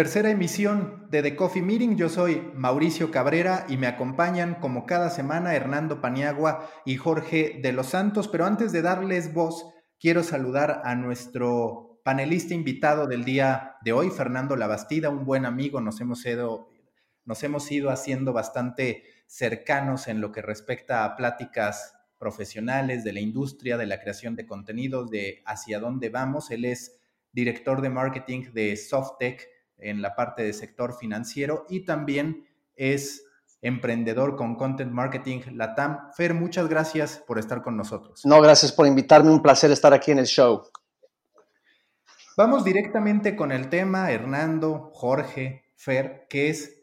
[0.00, 1.94] Tercera emisión de The Coffee Meeting.
[1.98, 7.74] Yo soy Mauricio Cabrera y me acompañan como cada semana Hernando Paniagua y Jorge de
[7.74, 8.26] los Santos.
[8.26, 9.62] Pero antes de darles voz,
[9.98, 15.82] quiero saludar a nuestro panelista invitado del día de hoy, Fernando Labastida, un buen amigo.
[15.82, 16.70] Nos hemos ido,
[17.26, 23.20] nos hemos ido haciendo bastante cercanos en lo que respecta a pláticas profesionales de la
[23.20, 26.50] industria, de la creación de contenidos, de hacia dónde vamos.
[26.50, 26.98] Él es
[27.32, 29.46] director de marketing de Softec
[29.82, 33.24] en la parte de sector financiero y también es
[33.62, 36.12] emprendedor con Content Marketing Latam.
[36.16, 38.24] Fer, muchas gracias por estar con nosotros.
[38.24, 40.62] No, gracias por invitarme, un placer estar aquí en el show.
[42.36, 46.80] Vamos directamente con el tema, Hernando, Jorge, Fer, que es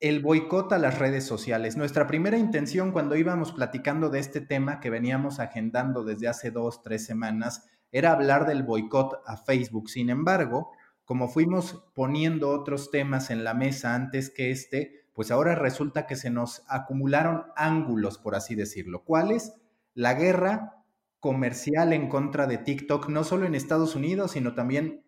[0.00, 1.76] el boicot a las redes sociales.
[1.76, 6.82] Nuestra primera intención cuando íbamos platicando de este tema que veníamos agendando desde hace dos,
[6.82, 9.88] tres semanas, era hablar del boicot a Facebook.
[9.88, 10.72] Sin embargo,
[11.08, 16.16] como fuimos poniendo otros temas en la mesa antes que este, pues ahora resulta que
[16.16, 19.04] se nos acumularon ángulos, por así decirlo.
[19.04, 19.54] ¿Cuáles?
[19.94, 20.84] La guerra
[21.18, 25.02] comercial en contra de TikTok, no solo en Estados Unidos, sino también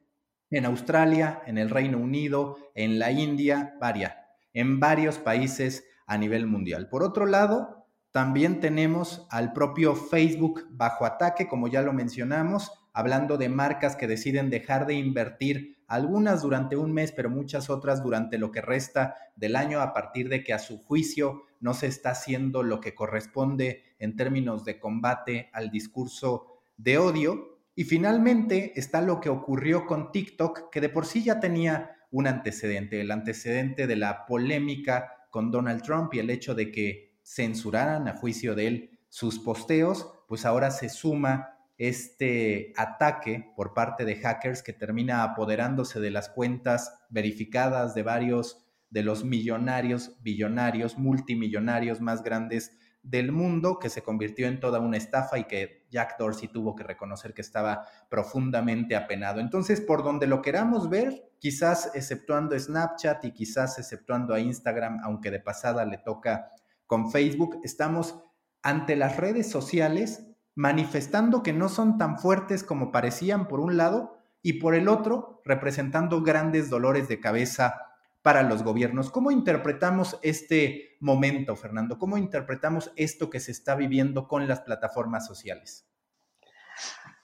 [0.49, 4.15] en Australia, en el Reino Unido, en la India, varias,
[4.55, 6.89] en varios países a nivel mundial.
[6.89, 13.37] Por otro lado, también tenemos al propio Facebook bajo ataque, como ya lo mencionamos, hablando
[13.37, 18.39] de marcas que deciden dejar de invertir algunas durante un mes, pero muchas otras durante
[18.39, 22.11] lo que resta del año a partir de que a su juicio no se está
[22.11, 27.59] haciendo lo que corresponde en términos de combate al discurso de odio.
[27.75, 32.27] Y finalmente está lo que ocurrió con TikTok, que de por sí ya tenía un
[32.27, 38.09] antecedente, el antecedente de la polémica con Donald Trump y el hecho de que censuraran
[38.09, 44.17] a juicio de él sus posteos, pues ahora se suma este ataque por parte de
[44.17, 52.03] hackers que termina apoderándose de las cuentas verificadas de varios de los millonarios, billonarios, multimillonarios
[52.03, 56.49] más grandes del mundo, que se convirtió en toda una estafa y que Jack Dorsey
[56.49, 59.41] tuvo que reconocer que estaba profundamente apenado.
[59.41, 65.31] Entonces, por donde lo queramos ver, quizás exceptuando Snapchat y quizás exceptuando a Instagram, aunque
[65.31, 66.51] de pasada le toca
[66.87, 68.21] con Facebook, estamos
[68.63, 70.30] ante las redes sociales
[70.61, 75.41] manifestando que no son tan fuertes como parecían por un lado y por el otro
[75.43, 79.11] representando grandes dolores de cabeza para los gobiernos.
[79.11, 81.99] ¿Cómo interpretamos este momento, Fernando?
[81.99, 85.87] ¿Cómo interpretamos esto que se está viviendo con las plataformas sociales?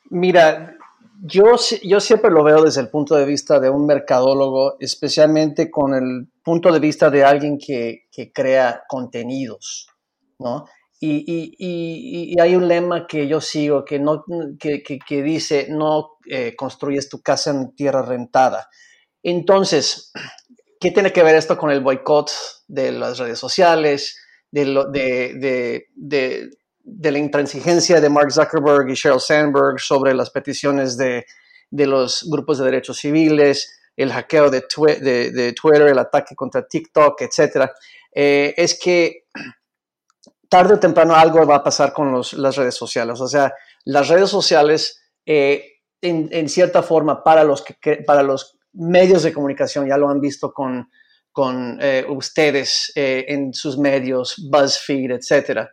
[0.09, 0.75] Mira,
[1.21, 5.93] yo, yo siempre lo veo desde el punto de vista de un mercadólogo, especialmente con
[5.93, 9.89] el punto de vista de alguien que, que crea contenidos,
[10.39, 10.65] ¿no?
[10.99, 14.25] Y, hay un lema que yo sigo que, no,
[14.59, 18.69] que, dice, no eh, construyes tu casa en tierra rentada.
[19.23, 20.13] Entonces,
[20.81, 22.31] ¿qué tiene que ver esto con el boicot
[22.69, 24.19] de las redes sociales,
[24.51, 26.51] de, de, de,
[26.85, 31.27] de, la intransigencia de Mark Zuckerberg y Sheryl Sandberg sobre las peticiones de,
[31.71, 37.73] los grupos de derechos civiles, el hackeo de, Twitter, el ataque contra TikTok, etcétera?
[38.13, 39.26] Eh, es que
[40.49, 43.21] tarde o temprano algo va a pasar con las redes sociales.
[43.21, 43.53] O sea,
[43.85, 45.65] las redes sociales, eh,
[46.01, 50.53] en, cierta forma, para los, que, para los medios de comunicación, ya lo han visto
[50.53, 50.91] con,
[51.33, 55.69] con eh, ustedes eh, en sus medios, BuzzFeed, etc.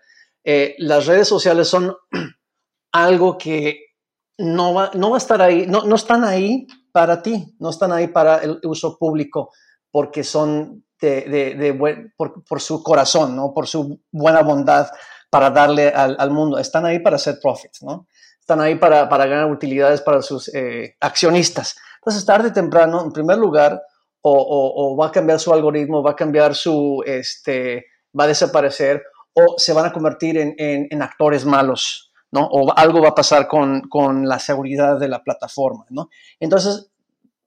[0.79, 1.95] las redes sociales son
[2.91, 3.93] algo que
[4.37, 7.91] no va, no va a estar ahí, no, no están ahí para ti, no están
[7.91, 9.51] ahí para el uso público
[9.93, 13.53] porque son de, por, su corazón, ¿no?
[13.53, 14.87] por su buena bondad
[15.29, 16.57] para darle al, mundo.
[16.57, 18.07] Están ahí para hacer profits, ¿no?
[18.39, 21.75] Están ahí para, para ganar utilidades para sus eh, accionistas.
[21.97, 23.83] Entonces, tarde o temprano, en primer lugar,
[24.21, 27.85] o, va a cambiar su algoritmo, va a cambiar su, este,
[28.17, 32.47] va a desaparecer, o se van a convertir en, en, actores malos, ¿no?
[32.47, 36.09] O algo va a pasar con, con, la seguridad de la plataforma, ¿no?
[36.39, 36.92] Entonces,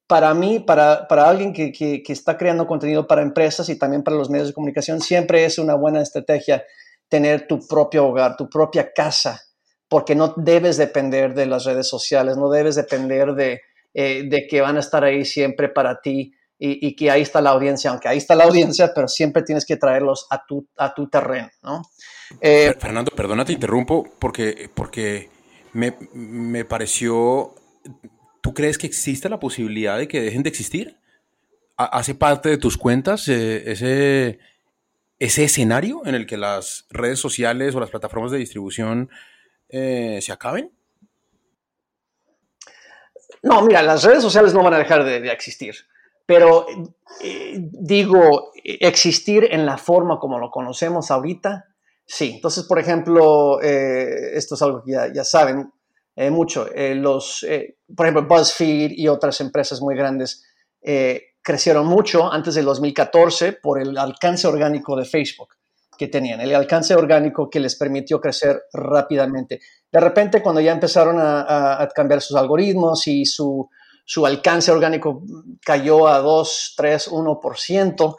[0.07, 4.17] para mí, para, para alguien que, que, está creando contenido para empresas y también para
[4.17, 6.65] los medios de comunicación, siempre es una buena estrategia
[7.09, 9.43] tener tu propio hogar, tu propia casa,
[9.89, 13.63] porque no debes depender de las redes sociales, no debes depender de,
[13.95, 17.41] eh, de que van a estar ahí siempre para ti y, y, que ahí está
[17.41, 20.95] la audiencia, aunque ahí está la audiencia, pero siempre tienes que traerlos a tu, a
[20.95, 21.83] tu terreno, ¿no?
[22.41, 25.29] Eh, Fernando, perdona, te interrumpo porque, porque
[25.75, 27.55] me, me pareció
[28.47, 31.01] ¿Tú crees que existe la posibilidad de que dejen de existir?
[31.77, 34.39] ¿Hace parte de tus cuentas eh, ese,
[35.19, 39.11] ese escenario en el que las redes sociales o las plataformas de distribución
[39.69, 40.71] eh, se acaben?
[43.43, 45.75] No, mira, las redes sociales no van a dejar de, existir.
[46.25, 46.67] pero
[47.25, 51.65] eh, digo, existir en la forma como lo conocemos ahorita,
[52.07, 52.35] sí.
[52.37, 55.73] Entonces, por ejemplo, esto es algo que ya, saben
[56.17, 57.47] eh, mucho, los,
[57.95, 60.45] por ejemplo, BuzzFeed y otras empresas muy grandes
[61.43, 65.49] crecieron mucho antes del 2014 por el alcance orgánico de Facebook
[65.99, 69.61] que tenían, el alcance orgánico que les permitió crecer rápidamente.
[69.91, 73.69] De repente, cuando ya empezaron a cambiar sus algoritmos y su,
[74.07, 75.23] su alcance orgánico
[75.63, 78.17] cayó a 2, 3, 1%.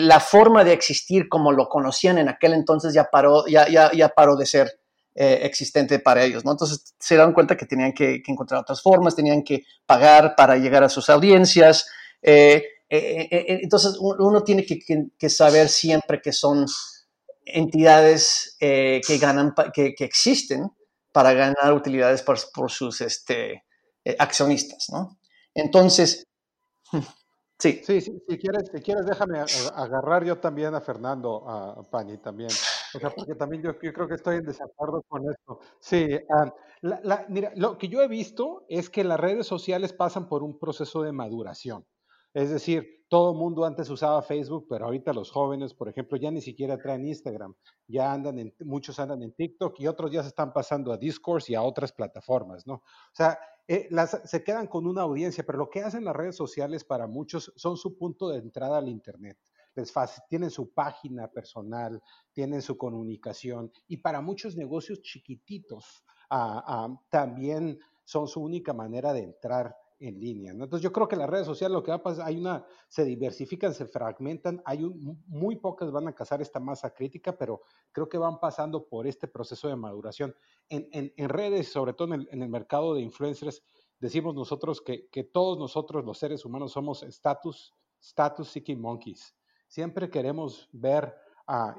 [0.00, 4.08] la forma de existir como lo conocían en aquel entonces ya paró, ya, ya, ya
[4.08, 4.80] paró de ser
[5.16, 6.50] eh, existente para ellos, ¿no?
[6.50, 10.82] Entonces se dieron cuenta que tenían que, encontrar otras formas, tenían que pagar para llegar
[10.82, 11.88] a sus audiencias.
[12.20, 16.66] Eh, eh, entonces uno tiene que, saber siempre que son
[17.44, 20.72] entidades que ganan, que, existen
[21.12, 23.62] para ganar utilidades por, por sus, este,
[24.18, 25.20] accionistas, ¿no?
[25.54, 26.26] Entonces,
[27.60, 27.82] sí.
[27.86, 29.44] Sí, si, quieres, si quieres, déjame
[29.76, 32.50] agarrar yo también a Fernando, a Pani también.
[32.94, 35.60] O sea, porque también yo, creo que estoy en desacuerdo con esto.
[35.80, 36.52] Sí, ah,
[37.28, 41.02] mira, lo que yo he visto es que las redes sociales pasan por un proceso
[41.02, 41.84] de maduración.
[42.32, 46.32] Es decir, todo el mundo antes usaba Facebook, pero ahorita los jóvenes, por ejemplo, ya
[46.32, 47.54] ni siquiera traen Instagram,
[47.86, 51.52] ya andan en, muchos andan en TikTok y otros ya se están pasando a Discourse
[51.52, 52.74] y a otras plataformas, ¿no?
[52.74, 52.82] O
[53.12, 53.38] sea,
[53.68, 53.88] eh,
[54.24, 57.76] se quedan con una audiencia, pero lo que hacen las redes sociales para muchos son
[57.76, 59.38] su punto de entrada al Internet.
[59.74, 59.92] Les
[60.28, 67.78] tienen su página personal, tienen su comunicación y para muchos negocios chiquititos ah, ah, también
[68.04, 70.52] son su única manera de entrar en línea.
[70.52, 73.04] Entonces yo creo que las redes sociales lo que va a pasar, hay una, se
[73.04, 77.62] diversifican, se fragmentan, hay un, muy pocas van a cazar esta masa crítica, pero
[77.92, 80.34] creo que van pasando por este proceso de maduración.
[80.68, 83.62] En, en, redes, sobre todo en el, en el, mercado de influencers,
[83.98, 89.34] decimos nosotros que, que todos nosotros los seres humanos somos status, status seeking monkeys.
[89.74, 91.12] Siempre queremos ver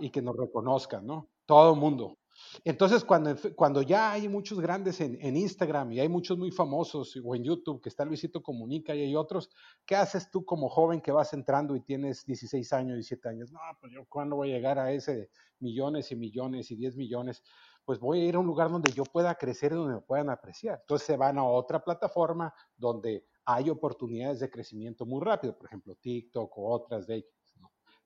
[0.01, 1.29] y que nos reconozcan, ¿no?
[1.45, 2.17] Todo el mundo.
[2.65, 7.35] Entonces, cuando, cuando ya hay muchos grandes en, Instagram y hay muchos muy famosos o
[7.35, 9.49] en YouTube, que está Luisito Comunica y hay otros,
[9.85, 13.53] ¿qué haces tú como joven que vas entrando y tienes 16 años, 17 años?
[13.53, 17.43] No, pues yo cuándo voy a llegar a ese millones y millones y 10 millones,
[17.85, 20.29] pues voy a ir a un lugar donde yo pueda crecer y donde me puedan
[20.29, 20.79] apreciar.
[20.81, 25.95] Entonces se van a otra plataforma donde hay oportunidades de crecimiento muy rápido, por ejemplo,
[25.95, 27.25] TikTok o otras de.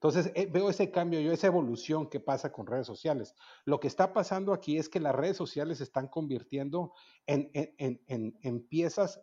[0.02, 3.36] Entonces, eh, veo ese cambio, yo esa evolución que pasa con redes sociales.
[3.66, 6.94] Lo que está pasando aquí es que las redes sociales se están convirtiendo
[7.28, 9.22] en, en, piezas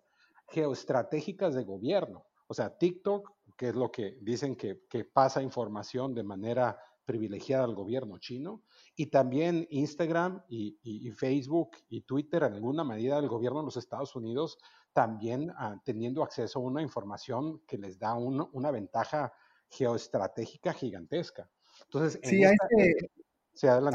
[0.48, 2.26] geoestratégicas de gobierno.
[2.46, 4.76] O sea, TikTok, que es lo que dicen que,
[5.10, 8.62] pasa información de manera privilegiada al gobierno chino,
[8.96, 14.14] y también Instagram y, Facebook y Twitter, en alguna medida, del gobierno de los Estados
[14.14, 14.58] Unidos,
[14.92, 19.32] también ah, teniendo acceso a una información que les da una ventaja
[19.70, 21.48] geoestratégica gigantesca.
[21.84, 22.52] Entonces, sí, a,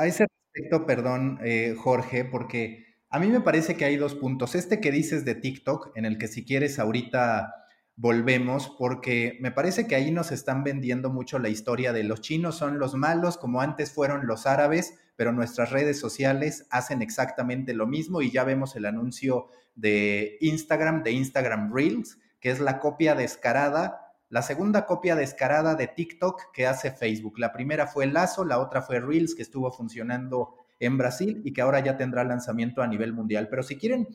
[0.06, 4.56] ese, respecto, perdón, eh, Jorge, porque a mí me parece que hay dos puntos.
[4.56, 7.54] Este que dices de TikTok, en el que si quieres ahorita
[7.96, 12.58] volvemos, porque me parece que ahí nos están vendiendo mucho la historia de los chinos
[12.58, 17.86] son los malos, como antes fueron los árabes, pero nuestras redes sociales hacen exactamente lo
[17.86, 23.14] mismo y ya vemos el anuncio de Instagram, de Instagram Reels, que es la copia
[23.14, 27.38] descarada la segunda copia descarada de TikTok que hace Facebook.
[27.38, 31.62] La primera fue Lazo, la otra fue Reels, que estuvo funcionando en Brasil y que
[31.62, 33.50] ahora ya tendrá lanzamiento a nivel mundial.
[33.50, 34.08] Pero si quieren,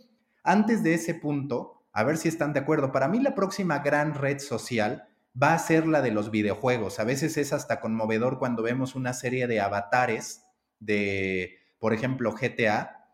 [0.43, 4.15] antes de ese punto, a ver si están de acuerdo, para mí la próxima gran
[4.15, 5.07] red social
[5.41, 6.99] va a ser la de los videojuegos.
[6.99, 10.47] A veces es hasta conmovedor cuando vemos una serie de avatares
[10.81, 13.06] de, por ejemplo, GTA,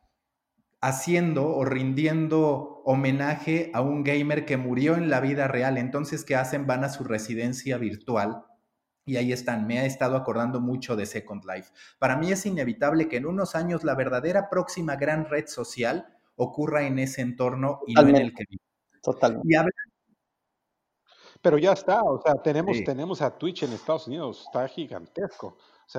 [0.82, 5.78] haciendo o rindiendo homenaje a un gamer que murió en la vida real.
[5.78, 6.66] Entonces, ¿qué hacen?
[6.66, 8.44] Van a su residencia virtual
[9.04, 9.66] y ahí están.
[9.66, 11.72] Me ha estado acordando mucho de Second Life.
[12.00, 16.82] Para mí es inevitable que en unos años la verdadera próxima gran red social ocurra
[16.82, 18.62] en ese entorno y no en el que vive.
[19.00, 19.70] Totalmente.
[21.40, 25.56] Pero ya está, o sea, tenemos, tenemos a Twitch en Estados Unidos, está gigantesco.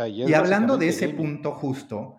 [0.08, 2.18] y hablando de ese punto justo,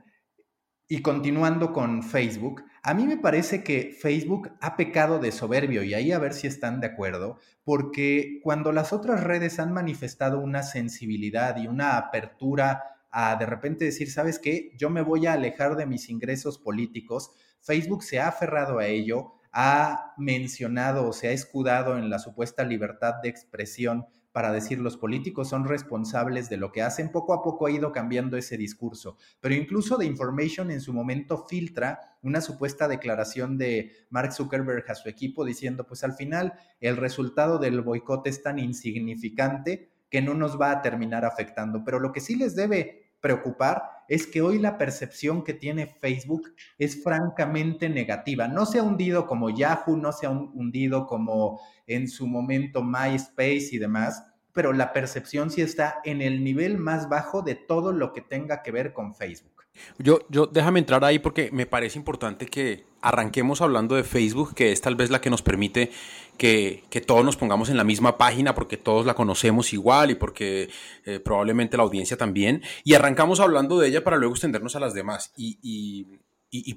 [0.88, 5.95] y continuando con Facebook, a mí me parece que Facebook ha pecado de soberbio y
[5.95, 10.62] ahí a ver si están de acuerdo, porque cuando las otras redes han manifestado una
[10.62, 14.73] sensibilidad y una apertura a de repente decir, ¿sabes qué?
[14.76, 17.31] Yo me voy a alejar de mis ingresos políticos,
[17.62, 22.64] Facebook se ha aferrado a ello, ha mencionado o se ha escudado en la supuesta
[22.64, 27.12] libertad de expresión para decir los políticos son responsables de lo que hacen.
[27.12, 31.47] Poco a poco ha ido cambiando ese discurso, pero incluso The Information en su momento
[31.47, 36.97] filtra una supuesta declaración de Mark Zuckerberg a su equipo diciendo, pues al final el
[36.97, 41.85] resultado del boicot es tan insignificante que no nos va a terminar afectando.
[41.85, 46.54] Pero lo que sí les debe preocupar es que hoy la percepción que tiene Facebook
[46.76, 48.49] es francamente negativa.
[48.49, 53.71] No se ha hundido como Yahoo, no se ha hundido como en su momento MySpace
[53.73, 58.12] y demás, pero la percepción sí está en el nivel más bajo de todo lo
[58.12, 59.54] que tenga que ver con Facebook.
[59.99, 64.73] Yo, yo, déjame entrar ahí porque me parece importante que arranquemos hablando de Facebook, que
[64.73, 65.90] es tal vez la que nos permite
[66.38, 70.71] que, todos nos pongamos en la misma página porque todos la conocemos igual y porque
[71.04, 72.62] eh, probablemente la audiencia también.
[72.83, 76.07] Y arrancamos hablando de ella para luego extendernos a las demás y,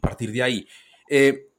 [0.01, 0.67] partir de ahí.
[1.09, 1.49] Eh,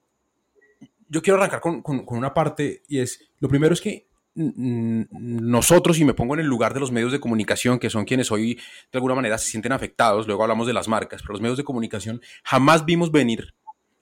[1.09, 4.08] yo quiero arrancar con, una parte y es, lo primero es que
[4.39, 8.31] nosotros, y me pongo en el lugar de los medios de comunicación, que son quienes
[8.31, 11.59] hoy de alguna manera se sienten afectados, luego hablamos de las marcas, pero los medios
[11.59, 13.55] de comunicación jamás vimos venir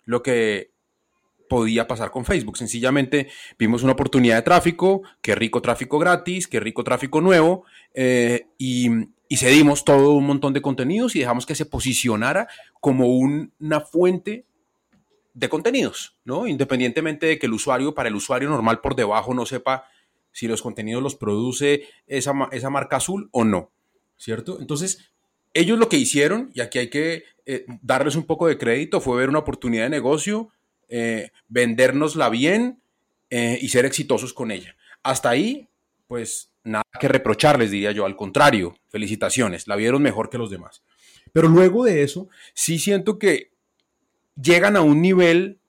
[0.04, 0.72] lo que
[1.48, 2.58] podía pasar con Facebook.
[2.58, 3.28] Sencillamente
[3.58, 7.64] vimos una oportunidad de tráfico, qué rico tráfico gratis, qué rico tráfico nuevo,
[7.94, 8.88] eh, y,
[9.28, 12.48] y, cedimos todo un montón de contenidos y dejamos que se posicionara
[12.80, 14.44] como una fuente
[15.32, 16.46] de contenidos, ¿no?
[16.46, 19.84] Independientemente de que el usuario, para el usuario normal por debajo no sepa
[20.36, 23.70] si los contenidos los produce esa, esa marca azul o no,
[24.18, 24.58] ¿cierto?
[24.60, 25.10] Entonces,
[25.54, 29.16] ellos lo que hicieron, y aquí hay que eh, darles un poco de crédito, fue
[29.16, 30.50] ver una oportunidad de negocio,
[30.90, 32.82] eh, vendérnosla bien
[33.30, 34.76] eh, y ser exitosos con ella.
[35.02, 35.68] Hasta ahí,
[36.06, 40.82] pues nada que reprocharles, diría yo, al contrario, felicitaciones, la vieron mejor que los demás.
[41.32, 43.52] Pero luego de eso, sí siento que
[44.38, 45.60] llegan a un nivel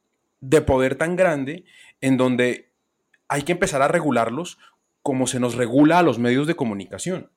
[0.41, 1.63] de poder tan grande
[2.01, 2.66] en donde
[3.27, 4.57] hay que empezar a regularlos
[5.01, 7.31] como se nos regula a los medios de comunicación.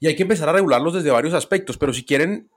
[0.00, 2.50] Y hay que empezar a regularlos desde varios aspectos, pero si quieren,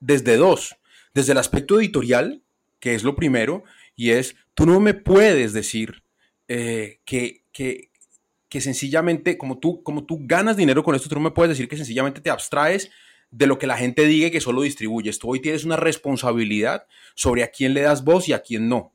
[0.00, 0.76] desde dos.
[1.14, 2.42] Desde el aspecto editorial,
[2.80, 6.02] que es lo primero, y es, tú no me puedes decir
[6.48, 11.30] eh, que, que, sencillamente, como tú, como tú ganas dinero con esto, tú no me
[11.30, 12.90] puedes decir que sencillamente te abstraes
[13.30, 15.18] de lo que la gente diga que solo distribuyes.
[15.18, 18.92] Tú hoy tienes una responsabilidad sobre a quién le das voz y a quién no.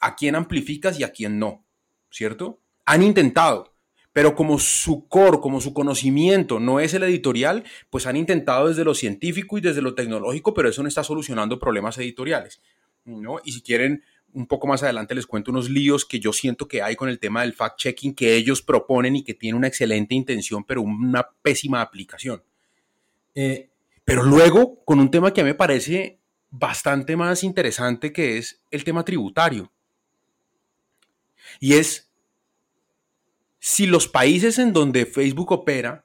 [0.00, 1.65] A quién amplificas y a quién no.
[2.10, 2.60] ¿Cierto?
[2.84, 3.74] Han intentado,
[4.12, 8.84] pero como su core, como su conocimiento no es el editorial, pues han intentado desde
[8.84, 12.62] lo científico y desde lo tecnológico, pero eso no está solucionando problemas editoriales.
[13.04, 13.40] ¿no?
[13.44, 16.82] Y si quieren, un poco más adelante les cuento unos líos que yo siento que
[16.82, 20.64] hay con el tema del fact-checking que ellos proponen y que tiene una excelente intención,
[20.64, 22.42] pero una pésima aplicación.
[23.34, 23.68] Eh,
[24.04, 26.20] pero luego, con un tema que a mí me parece
[26.50, 29.72] bastante más interesante, que es el tema tributario.
[31.60, 32.10] Y es
[33.58, 36.04] si los países en donde Facebook opera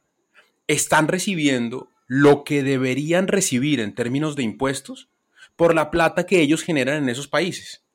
[0.68, 5.10] están recibiendo lo que deberían recibir en términos de impuestos
[5.56, 7.86] por la plata que ellos generan en esos países.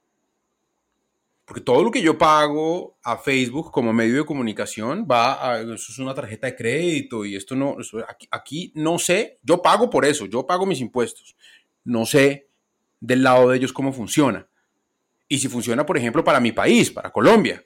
[1.45, 5.93] Porque todo lo que yo pago a Facebook como medio de comunicación va a, eso
[5.93, 7.77] es una tarjeta de crédito y esto no,
[8.31, 11.37] aquí, no sé, yo pago por eso, yo pago mis impuestos.
[11.85, 12.49] No sé
[13.01, 14.49] del lado de ellos cómo funciona.
[15.29, 17.63] Y si funciona, por ejemplo, para mi país, para Colombia.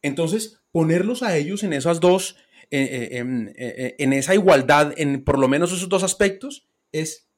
[0.00, 2.36] Entonces, ponerlos a ellos en esas dos,
[2.70, 7.28] eh, eh, eh, en esa igualdad, en por lo menos esos dos aspectos, es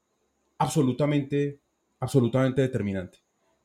[0.59, 1.61] absolutamente,
[2.01, 3.19] absolutamente determinante.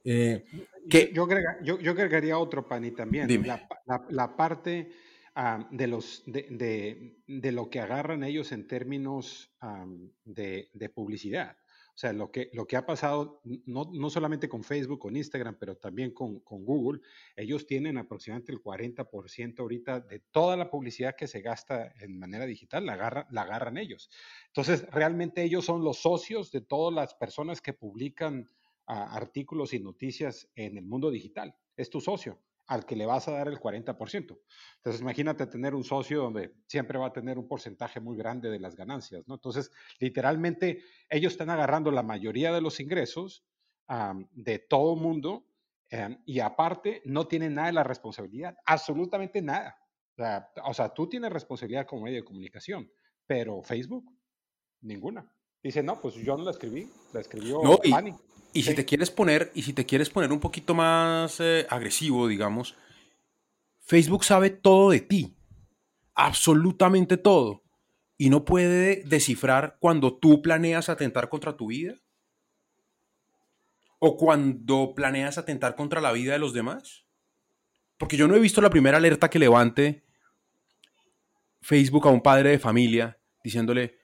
[0.03, 0.46] Eh,
[0.89, 1.27] que, yo,
[1.62, 3.46] yo, agregaría otro, Pani, también.
[3.46, 3.67] La,
[4.10, 4.91] la, parte
[5.36, 9.51] ah, de, los, de, de, lo que agarran ellos en términos
[10.24, 11.58] de, de, publicidad.
[12.00, 15.58] O sea, lo que, lo que ha pasado, no, no solamente con Facebook, con Instagram,
[15.60, 17.01] pero también con, con, Google,
[17.36, 22.46] ellos tienen aproximadamente el 40% ahorita de toda la publicidad que se gasta en manera
[22.46, 24.10] digital, la, agarra, la agarran ellos.
[24.48, 28.48] Entonces, realmente ellos son los socios de todas las personas que publican
[28.88, 31.53] ah, artículos y noticias en el mundo digital.
[31.75, 32.39] Es tu socio
[32.70, 34.40] al que le vas a dar el 40%.
[34.78, 38.60] Entonces, imagínate tener un socio donde siempre va a tener un porcentaje muy grande de
[38.60, 39.34] las ganancias, ¿no?
[39.34, 43.44] Entonces, literalmente, ellos están agarrando la mayoría de los ingresos
[44.32, 45.48] de todo mundo
[45.90, 49.76] em, y aparte no tienen nada de la responsabilidad, absolutamente nada.
[50.64, 52.92] O sea, tú tienes responsabilidad como medio de comunicación,
[53.26, 54.06] pero Facebook
[54.82, 55.30] Ninguna.
[55.63, 57.80] Dice, no, pues yo no la escribí, la escribió no,
[58.54, 62.28] y, si te quieres poner, y si te quieres poner un poquito más eh, agresivo,
[62.28, 62.75] digamos,
[63.82, 65.36] Facebook sabe todo de ti.
[66.16, 67.63] Absolutamente todo.
[68.18, 71.96] Y no puede descifrar cuando tú planeas atentar contra tu vida.
[74.00, 77.06] O cuando planeas atentar contra la vida de los demás.
[77.98, 80.06] Porque yo no he visto la primera alerta que levante
[81.62, 83.99] Facebook a un padre de familia diciéndole,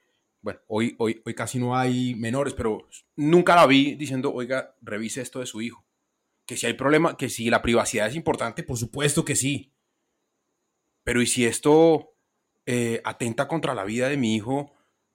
[0.46, 5.22] bueno, hoy, hoy, hoy casi no hay menores, pero nunca la vi diciendo, oiga, revise
[5.22, 5.84] esto de su hijo.
[6.46, 9.74] Que si hay problema, que si la privacidad es importante, por supuesto que sí.
[11.04, 12.14] Pero ¿y si esto
[12.68, 14.72] eh, atenta contra la vida de mi hijo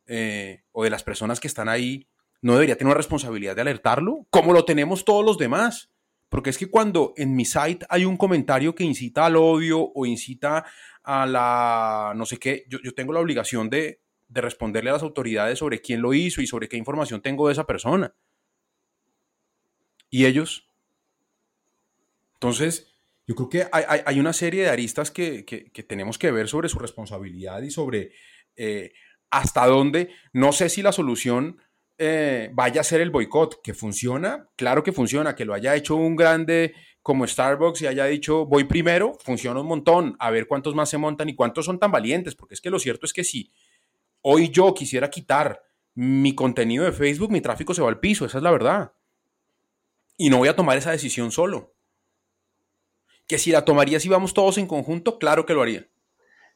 [0.07, 2.09] eh, o de las personas que están ahí?
[2.43, 4.27] ¿No debería tener una responsabilidad de alertarlo?
[4.31, 5.93] Como lo tenemos todos los demás.
[6.29, 10.07] Porque es que cuando en mi site hay un comentario que incita al odio o
[10.07, 10.65] incita
[11.05, 15.59] a la no sé qué, yo, tengo la obligación de, de, responderle a las autoridades
[15.59, 18.15] sobre quién lo hizo y sobre qué información tengo de esa persona.
[20.09, 20.69] ¿Y ellos?
[22.35, 22.93] Entonces,
[23.27, 26.69] yo creo que hay, hay, una serie de aristas que, que, tenemos que ver sobre
[26.69, 28.13] su responsabilidad y sobre
[28.57, 28.93] eh,
[29.31, 31.59] hasta dónde, no sé si la solución
[32.03, 35.97] eh, vaya a ser el boicot, que funciona, claro que funciona, que lo haya hecho
[35.97, 40.75] un grande como Starbucks y haya dicho voy primero, funciona un montón, a ver cuántos
[40.75, 43.23] más se montan y cuántos son tan valientes, porque es que lo cierto es que
[43.23, 43.53] si
[44.23, 45.63] hoy yo quisiera quitar
[45.95, 48.93] mi contenido de Facebook, mi tráfico se va al piso, esa es la verdad.
[50.17, 51.75] Y no voy a tomar esa decisión solo.
[53.27, 55.87] Que si la tomaría si vamos todos en conjunto, claro que lo haría.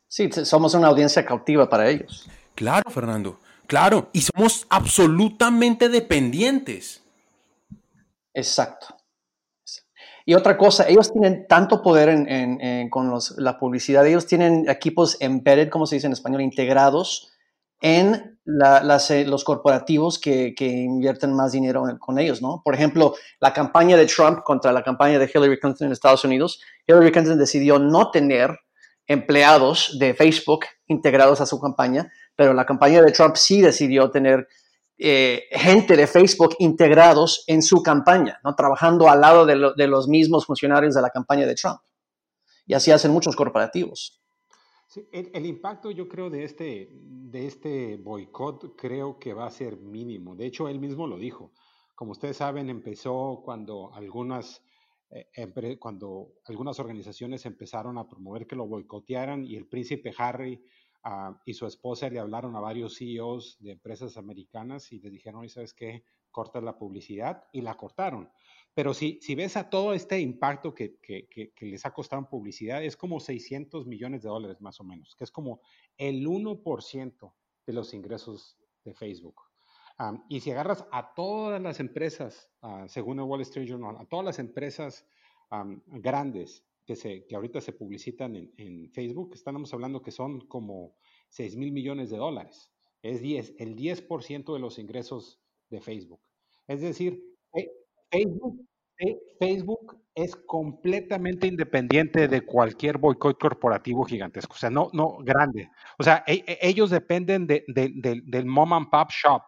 [0.08, 2.28] Sí, somos una audiencia cautiva para ellos.
[2.54, 3.40] Claro, Fernando.
[3.66, 7.02] Claro, y somos absolutamente dependientes.
[8.32, 8.96] Exacto.
[10.26, 15.68] Y otra cosa, ellos tienen tanto poder en, con la publicidad, ellos tienen equipos embedded,
[15.68, 17.33] como se dice en español, integrados
[17.84, 22.62] en eh, los corporativos que, invierten más dinero con ellos, ¿no?
[22.64, 26.62] Por ejemplo, la campaña de Trump contra la campaña de Hillary Clinton en Estados Unidos,
[26.86, 28.58] Hillary Clinton decidió no tener
[29.06, 34.48] empleados de Facebook integrados a su campaña, pero la campaña de Trump sí decidió tener
[34.96, 38.54] eh, gente de Facebook integrados en su campaña, ¿no?
[38.54, 41.80] trabajando al lado de, los mismos funcionarios de la campaña de Trump.
[42.66, 44.23] Y así hacen muchos corporativos.
[45.12, 50.36] El, impacto yo creo de este, de este boicot creo que va a ser mínimo.
[50.36, 51.52] De hecho, él mismo lo dijo.
[51.94, 54.62] Como ustedes saben, empezó cuando algunas,
[55.10, 60.60] eh, cuando algunas organizaciones empezaron a promover que lo boicotearan y el príncipe Harry
[61.44, 65.74] y su esposa le hablaron a varios CEOs de empresas americanas y les dijeron, ¿sabes
[65.74, 66.02] qué?
[66.30, 68.30] Corta la publicidad y la cortaron.
[68.74, 72.28] Pero si, si ves a todo este impacto que, que, que, les ha costado en
[72.28, 75.60] publicidad, es como 600 millones de dólares más o menos, que es como
[75.96, 77.32] el 1%
[77.66, 79.40] de los ingresos de Facebook.
[80.28, 84.24] y si agarras a todas las empresas, uh, según el Wall Street Journal, a todas
[84.24, 85.06] las empresas
[85.86, 90.96] grandes que, se, que ahorita se publicitan en, Facebook, estamos hablando que son como
[91.28, 92.70] 6 mil millones de dólares.
[93.02, 96.20] Es 10, el 10% de los ingresos de Facebook.
[96.66, 97.22] Es decir,
[98.10, 98.60] Facebook,
[99.40, 105.68] Facebook es completamente independiente de cualquier boicot corporativo gigantesco, o sea, no, no grande.
[105.98, 109.42] O sea, e, e, ellos dependen de, del mom and pop shop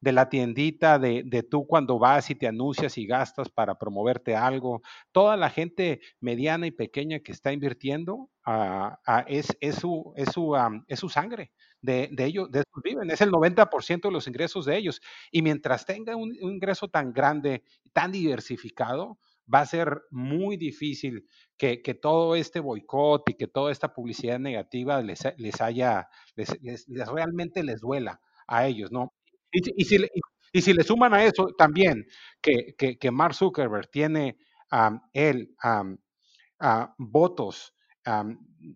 [0.00, 4.34] de la tiendita, de, de, tú cuando vas y te anuncias y gastas para promoverte
[4.34, 4.82] algo.
[5.12, 10.30] Toda la gente mediana y pequeña que está invirtiendo ah, ah, es, es, su, es,
[10.32, 10.56] su,
[10.88, 11.52] es su sangre.
[11.82, 15.00] De, de, ellos, de eso viven, es el 90% de los ingresos de ellos.
[15.30, 19.18] Y mientras tenga un, ingreso tan grande, tan diversificado,
[19.52, 24.38] va a ser muy difícil que, que, todo este boicot y que toda esta publicidad
[24.38, 29.12] negativa les, les haya, les, realmente les duela a ellos, ¿no?
[29.52, 29.96] Y, si,
[30.52, 32.06] y, si, le suman a eso también
[32.40, 34.38] que, que, Mark Zuckerberg tiene
[35.12, 35.54] él
[36.98, 37.74] votos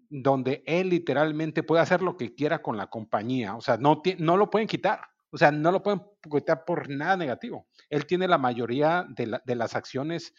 [0.08, 4.36] donde él literalmente puede hacer lo que quiera con la compañía, o sea, no, no
[4.36, 7.66] lo pueden quitar, o sea, no lo pueden quitar por nada negativo.
[7.90, 10.34] Él tiene la mayoría de, de las acciones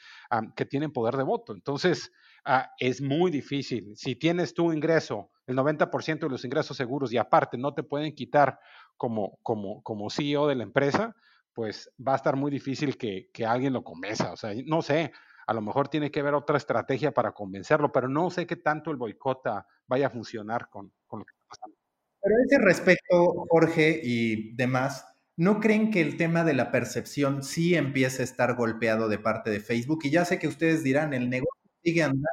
[0.56, 2.12] que tienen poder de voto, entonces
[2.46, 3.92] ah, es muy difícil.
[3.96, 8.14] Si tienes tu ingreso, el 90% de los ingresos seguros y aparte no te pueden
[8.16, 8.60] quitar
[8.98, 11.16] como, como, como CEO de la empresa,
[11.54, 14.34] pues va a estar muy difícil que, que alguien lo convenza.
[14.34, 15.12] O sea, no sé,
[15.48, 18.92] a lo mejor tiene que haber otra estrategia para convencerlo, pero no sé qué tanto
[18.92, 21.78] el boicota vaya a funcionar con, con lo que está pasando.
[22.22, 25.06] Pero a ese respecto, Jorge y demás,
[25.38, 29.52] ¿no creen que el tema de la percepción sí empieza a estar golpeado de parte
[29.52, 30.00] de Facebook?
[30.04, 32.28] Y ya sé que ustedes dirán, el negocio sigue andando,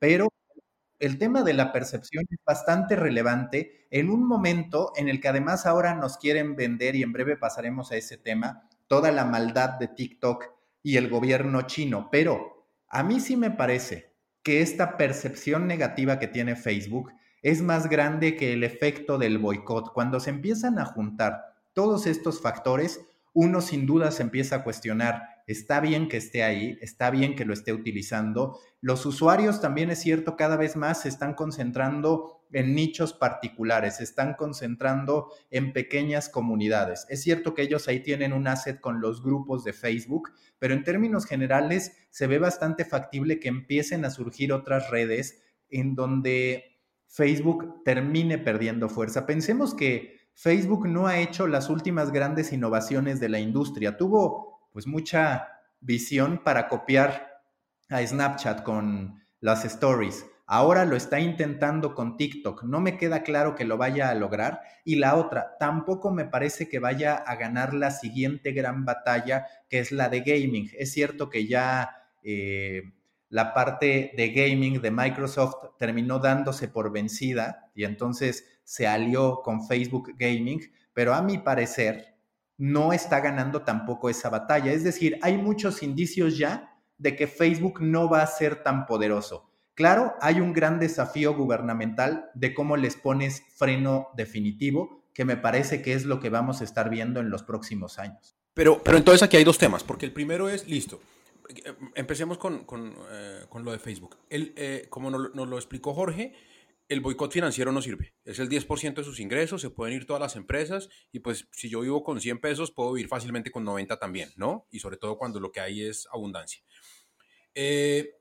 [0.00, 0.28] pero
[1.02, 5.66] el tema de la percepción es bastante relevante en un momento en el que además
[5.66, 9.88] ahora nos quieren vender, y en breve pasaremos a ese tema, toda la maldad de
[9.88, 10.44] TikTok
[10.80, 12.08] y el gobierno chino.
[12.12, 17.12] Pero a mí sí me parece que esta percepción negativa que tiene Facebook
[17.42, 19.92] es más grande que el efecto del boicot.
[19.92, 23.00] Cuando se empiezan a juntar todos estos factores,
[23.32, 27.44] uno sin duda se empieza a cuestionar está bien que esté ahí, está bien que
[27.44, 28.58] lo esté utilizando.
[28.80, 34.04] Los usuarios también es cierto, cada vez más se están concentrando en nichos particulares, se
[34.04, 37.06] están concentrando en pequeñas comunidades.
[37.08, 40.84] Es cierto que ellos ahí tienen un asset con los grupos de Facebook, pero en
[40.84, 47.82] términos generales se ve bastante factible que empiecen a surgir otras redes en donde Facebook
[47.84, 49.26] termine perdiendo fuerza.
[49.26, 53.96] Pensemos que Facebook no ha hecho las últimas grandes innovaciones de la industria.
[53.96, 55.48] Tuvo pues mucha
[55.80, 57.40] visión para copiar
[57.88, 60.24] a Snapchat con las stories.
[60.46, 62.64] Ahora lo está intentando con TikTok.
[62.64, 64.60] No me queda claro que lo vaya a lograr.
[64.84, 69.78] Y la otra, tampoco me parece que vaya a ganar la siguiente gran batalla, que
[69.78, 70.70] es la de gaming.
[70.78, 71.90] Es cierto que ya
[72.22, 72.92] eh,
[73.32, 79.66] la parte de gaming de Microsoft terminó dándose por vencida y entonces se alió con
[79.66, 80.60] Facebook Gaming,
[80.92, 82.11] pero a mi parecer
[82.62, 84.70] no está ganando tampoco esa batalla.
[84.70, 89.50] Es decir, hay muchos indicios ya de que Facebook no va a ser tan poderoso.
[89.74, 95.82] Claro, hay un gran desafío gubernamental de cómo les pones freno definitivo, que me parece
[95.82, 98.36] que es lo que vamos a estar viendo en los próximos años.
[98.54, 101.00] Pero, pero entonces aquí hay dos temas, porque el primero es, listo,
[101.96, 104.18] empecemos con, con, eh, con, lo de Facebook.
[104.30, 106.32] El, eh, como nos, lo explicó Jorge,
[106.88, 108.14] el boicot financiero no sirve.
[108.24, 111.68] Es el 10% de sus ingresos, se pueden ir todas las empresas y pues si
[111.68, 114.66] yo vivo con 100 pesos, puedo vivir fácilmente con 90 también, ¿no?
[114.70, 116.62] Y sobre todo cuando lo que hay es abundancia.
[117.54, 118.16] Eh,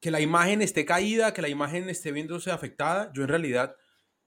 [0.00, 3.76] que la imagen esté caída, que la imagen esté viéndose afectada, yo en realidad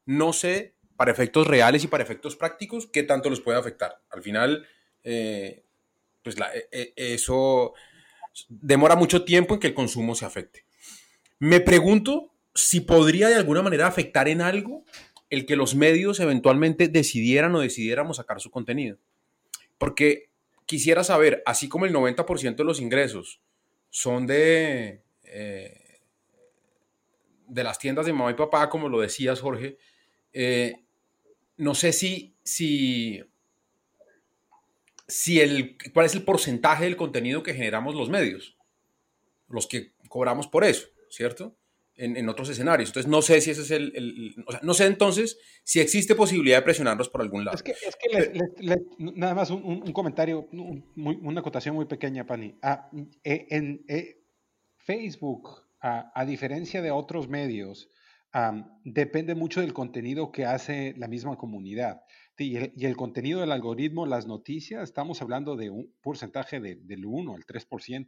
[0.05, 4.01] no sé para efectos reales y para efectos prácticos qué tanto los puede afectar.
[4.09, 4.65] Al final,
[5.03, 7.73] pues la, eso
[8.47, 10.65] demora mucho tiempo en que el consumo se afecte.
[11.39, 14.83] Me pregunto si podría de alguna manera afectar en algo
[15.29, 18.97] el que los medios eventualmente decidieran o decidiéramos sacar su contenido.
[19.77, 20.29] Porque
[20.65, 23.41] quisiera saber, así como el 90% de los ingresos
[23.89, 25.99] son de, eh,
[27.47, 29.77] de las tiendas de mamá y papá, como lo decías, Jorge,
[30.33, 30.83] eh,
[31.57, 33.21] no sé si, si
[35.07, 38.57] si el, cuál es el porcentaje del contenido que generamos los medios,
[39.47, 41.55] los que cobramos por eso, ¿cierto?
[41.97, 42.89] En, otros escenarios.
[42.89, 46.57] Entonces, no sé si ese es el, o sea, no sé entonces si existe posibilidad
[46.57, 47.55] de presionarlos por algún lado.
[47.55, 52.57] Es que, es que nada más un, comentario, una acotación muy pequeña, Pani.
[52.61, 52.89] Ah,
[53.23, 54.21] eh, en eh,
[54.77, 57.89] Facebook, a diferencia de otros medios,
[58.83, 62.01] depende mucho del contenido que hace la misma comunidad.
[62.37, 67.45] Y el, contenido del algoritmo, las noticias, estamos hablando de un porcentaje del 1 al
[67.45, 68.07] 3%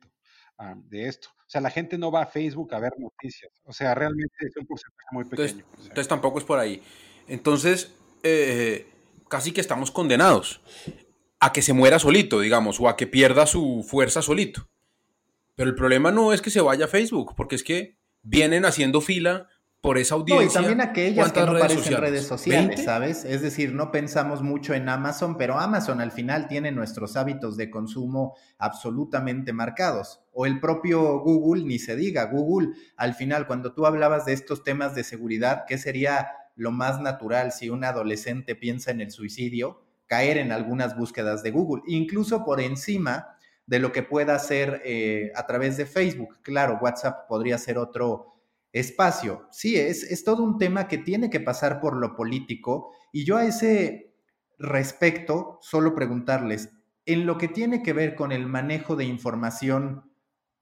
[0.76, 1.30] de esto.
[1.39, 3.52] O sea, la gente no va a Facebook a ver noticias.
[3.63, 5.65] O sea, realmente es un porcentaje muy pequeño.
[5.78, 6.82] Entonces, tampoco es por ahí.
[7.28, 7.93] Entonces,
[8.24, 8.88] eh,
[9.30, 10.62] casi que estamos condenados
[11.39, 14.70] a que se muera solito, digamos, o a que pierda su fuerza solito.
[15.56, 19.02] Pero el problema no es que se vaya a Facebook, porque es que vienen haciendo
[19.02, 19.48] fila
[19.81, 20.45] por esa audiencia.
[20.45, 23.25] No, y también aquellas que no aparecen en redes sociales, ¿sabes?
[23.25, 27.69] Es decir, no pensamos mucho en Amazon, pero Amazon al final tiene nuestros hábitos de
[27.69, 30.21] consumo absolutamente marcados.
[30.33, 34.63] O el propio Google, ni se diga, Google, al final, cuando tú hablabas de estos
[34.63, 39.83] temas de seguridad, ¿qué sería lo más natural si un adolescente piensa en el suicidio?
[40.07, 43.37] Caer en algunas búsquedas de Google, incluso por encima
[43.67, 46.39] de lo que pueda hacer eh, a través de Facebook.
[46.41, 48.37] Claro, WhatsApp podría ser otro
[48.73, 49.47] espacio.
[49.51, 53.38] Sí, es, es todo un tema que tiene que pasar por lo político y yo
[53.38, 54.13] a ese
[54.60, 56.71] respecto solo preguntarles,
[57.06, 60.12] en lo que tiene que ver con el manejo de información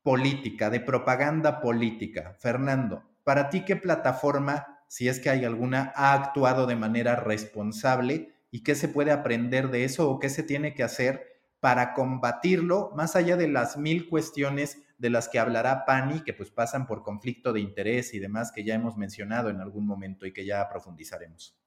[0.04, 6.13] política, de propaganda política, Fernando, ¿para ti qué plataforma, si es que hay alguna, ha
[6.13, 10.76] actuado de manera responsable y qué se puede aprender de eso o qué se tiene
[10.76, 11.35] que hacer
[11.65, 16.51] para combatirlo, más allá de las mil cuestiones de las que hablará Pani, que pues
[16.51, 20.32] pasan por conflicto de interés y demás que ya hemos mencionado en algún momento y
[20.32, 21.58] que ya profundizaremos.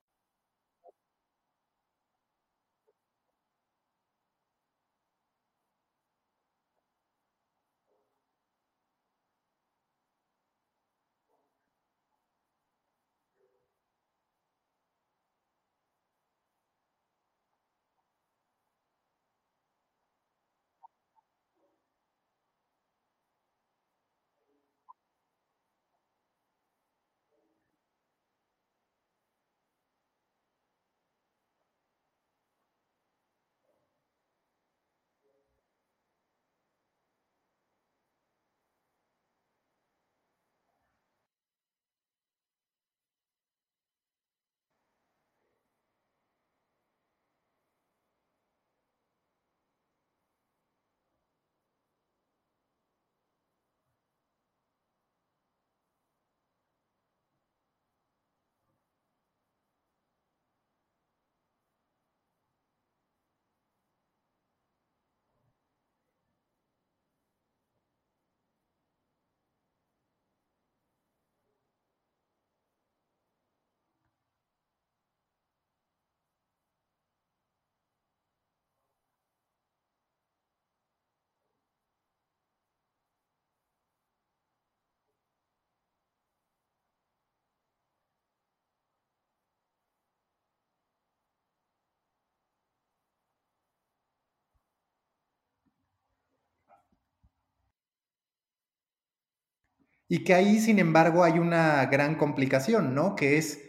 [100.09, 103.15] Y que ahí, sin embargo, hay una gran complicación, ¿no?
[103.15, 103.61] Que es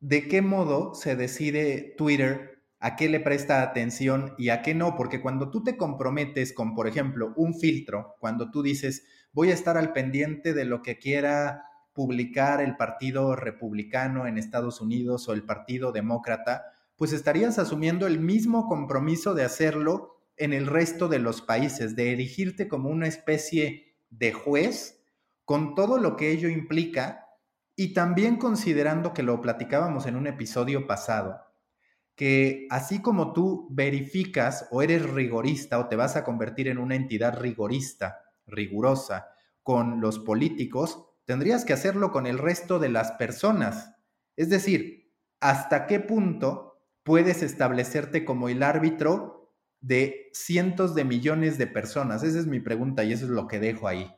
[0.00, 4.94] de qué modo se decide Twitter a qué le presta atención y a qué no,
[4.94, 9.54] porque cuando tú te comprometes con, por ejemplo, un filtro, cuando tú dices, voy a
[9.54, 15.32] estar al pendiente de lo que quiera publicar el Partido Republicano en Estados Unidos o
[15.32, 16.62] el Partido Demócrata,
[16.94, 22.12] pues estarías asumiendo el mismo compromiso de hacerlo en el resto de los países, de
[22.12, 24.97] erigirte como una especie de juez
[25.48, 27.26] con todo lo que ello implica
[27.74, 31.40] y también considerando que lo platicábamos en un episodio pasado,
[32.14, 36.96] que así como tú verificas o eres rigorista o te vas a convertir en una
[36.96, 39.28] entidad rigorista, rigurosa,
[39.62, 43.94] con los políticos, tendrías que hacerlo con el resto de las personas.
[44.36, 51.68] Es decir, ¿hasta qué punto puedes establecerte como el árbitro de cientos de millones de
[51.68, 52.22] personas?
[52.22, 54.17] Esa es mi pregunta y eso es lo que dejo ahí.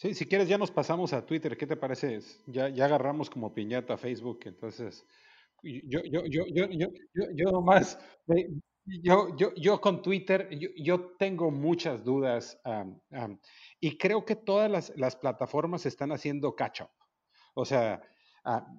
[0.00, 2.20] Sí, si quieres ya nos pasamos a Twitter, ¿qué te parece?
[2.46, 5.04] Ya, ya agarramos como piñata Facebook, entonces
[5.62, 7.98] yo, yo, yo, yo, yo, yo, yo nomás,
[8.86, 12.60] yo, yo, yo con Twitter, yo, yo tengo muchas dudas.
[13.80, 16.90] Y creo que todas las, las plataformas están haciendo catch-up.
[17.54, 18.00] O sea,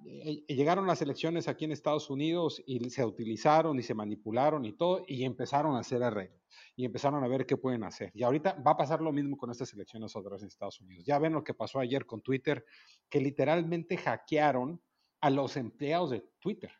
[0.04, 4.72] eh, llegaron las elecciones aquí en Estados Unidos y se utilizaron y se manipularon y
[4.72, 6.38] todo, y empezaron a hacer arreglo.
[6.76, 8.10] Y empezaron a ver qué pueden hacer.
[8.14, 11.04] Y ahorita va a pasar lo mismo con estas elecciones otras en Estados Unidos.
[11.04, 12.64] Ya ven lo que pasó ayer con Twitter,
[13.08, 14.80] que literalmente hackearon
[15.20, 16.72] a los empleados de Twitter.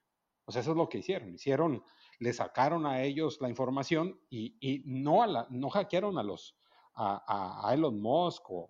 [0.44, 1.34] O sea, eso es lo que hicieron.
[1.34, 1.84] Hicieron,
[2.18, 6.56] le sacaron a ellos la información y, y no, a la, no hackearon a los,
[6.94, 8.68] a, Elon Musk o,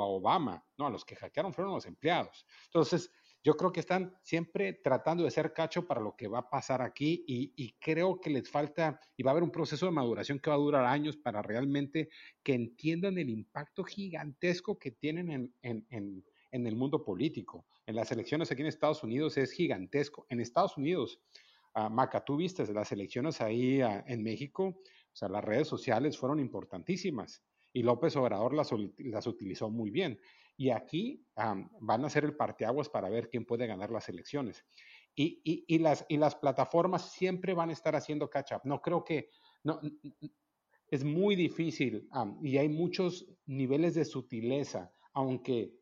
[0.00, 2.46] a Obama, no, a los que hackearon fueron los empleados.
[2.66, 3.10] Entonces,
[3.44, 6.80] yo creo que están siempre tratando de ser cacho para lo que va a pasar
[6.80, 10.48] aquí y, creo que les falta, y va a haber un proceso de maduración que
[10.48, 12.08] va a durar años para realmente
[12.42, 17.66] que entiendan el impacto gigantesco que tienen en, el mundo político.
[17.84, 20.24] En las elecciones aquí en Estados Unidos es gigantesco.
[20.30, 21.20] En Estados Unidos,
[21.74, 26.16] uh, Maca, tú viste las elecciones ahí ah, en México, o sea, las redes sociales
[26.16, 27.42] fueron importantísimas
[27.74, 30.18] y López Obrador las, las utilizó muy bien.
[30.56, 34.64] Y aquí van a ser el parteaguas para ver quién puede ganar las elecciones.
[35.16, 38.62] Y, y, las, y las plataformas siempre van a estar haciendo catch-up.
[38.64, 39.30] No creo que,
[39.62, 39.80] no,
[40.90, 42.08] es muy difícil
[42.42, 45.72] y hay muchos niveles de sutileza, aunque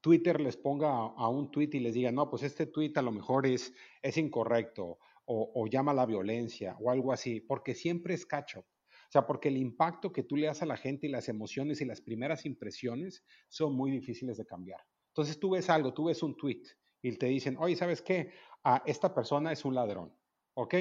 [0.00, 3.10] Twitter les ponga a, un tweet y les diga, no, pues este tweet a lo
[3.10, 8.14] mejor es, es incorrecto o, o llama a la violencia o algo así, porque siempre
[8.14, 8.64] es catch-up.
[9.08, 11.80] O sea, porque el impacto que tú le das a la gente y las emociones
[11.80, 14.80] y las primeras impresiones son muy difíciles de cambiar.
[15.08, 16.62] Entonces tú ves algo, tú ves un tweet
[17.00, 18.32] y te dicen, oye, ¿sabes qué?
[18.64, 20.14] Ah, esta persona es un ladrón.
[20.54, 20.74] ¿Ok?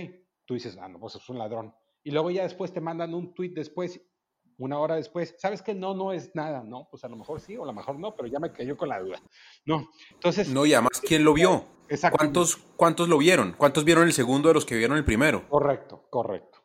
[0.46, 1.74] Tú dices, ah, no, pues es un ladrón.
[2.04, 4.02] Y luego ya después te mandan un tweet después,
[4.58, 5.74] una hora después, ¿sabes qué?
[5.74, 6.90] No, no es nada, ¿no?
[6.92, 8.90] Pues a lo mejor sí o a lo mejor no, pero ya me cayó con
[8.90, 9.22] la duda.
[9.66, 10.50] No, entonces...
[10.50, 11.66] No, y además, ¿quién lo vio?
[12.12, 13.54] ¿Cuántos, ¿Cuántos lo vieron?
[13.58, 15.48] ¿Cuántos vieron el segundo de los que vieron el primero?
[15.48, 16.57] Correcto, correcto.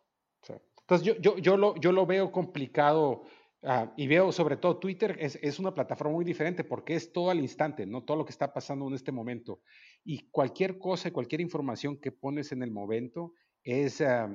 [0.83, 3.23] Entonces yo, yo, yo, lo, yo lo veo complicado
[3.62, 7.31] ah, y veo sobre todo Twitter es, es, una plataforma muy diferente porque es todo
[7.31, 9.61] al instante, no todo lo que está pasando en este momento.
[10.05, 14.29] Y cualquier cosa, cualquier información que pones en el momento es ah,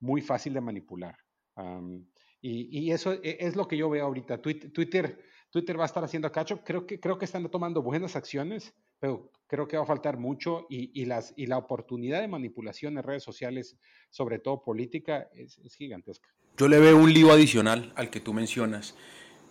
[0.00, 1.16] muy fácil de manipular.
[2.40, 4.40] y, y, eso e, es lo que yo veo ahorita.
[4.40, 5.18] Twitter,
[5.50, 6.62] Twitter va a estar haciendo cacho.
[6.62, 10.66] Creo que, creo que están tomando buenas acciones, pero creo que va a faltar mucho
[10.70, 13.76] y, y, las, y la oportunidad de manipulación en redes sociales,
[14.08, 16.26] sobre todo política, es, gigantesca.
[16.56, 18.94] Yo le veo un lío adicional al que tú mencionas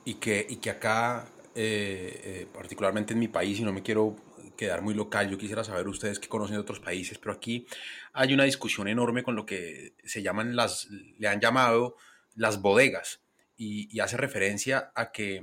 [0.05, 4.15] y que, y que acá, eh, eh, particularmente en mi país, y no me quiero
[4.57, 7.67] quedar muy local, yo quisiera saber ustedes que conocen de otros países, pero aquí
[8.11, 11.95] hay una discusión enorme con lo que se llaman las, le han llamado
[12.33, 13.21] las bodegas
[13.55, 15.35] y, y hace referencia a que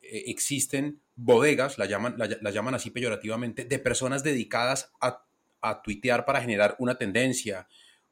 [0.00, 5.24] eh, existen bodegas, la llaman, la, llaman así peyorativamente, de personas dedicadas a,
[5.62, 7.66] a tuitear para generar una tendencia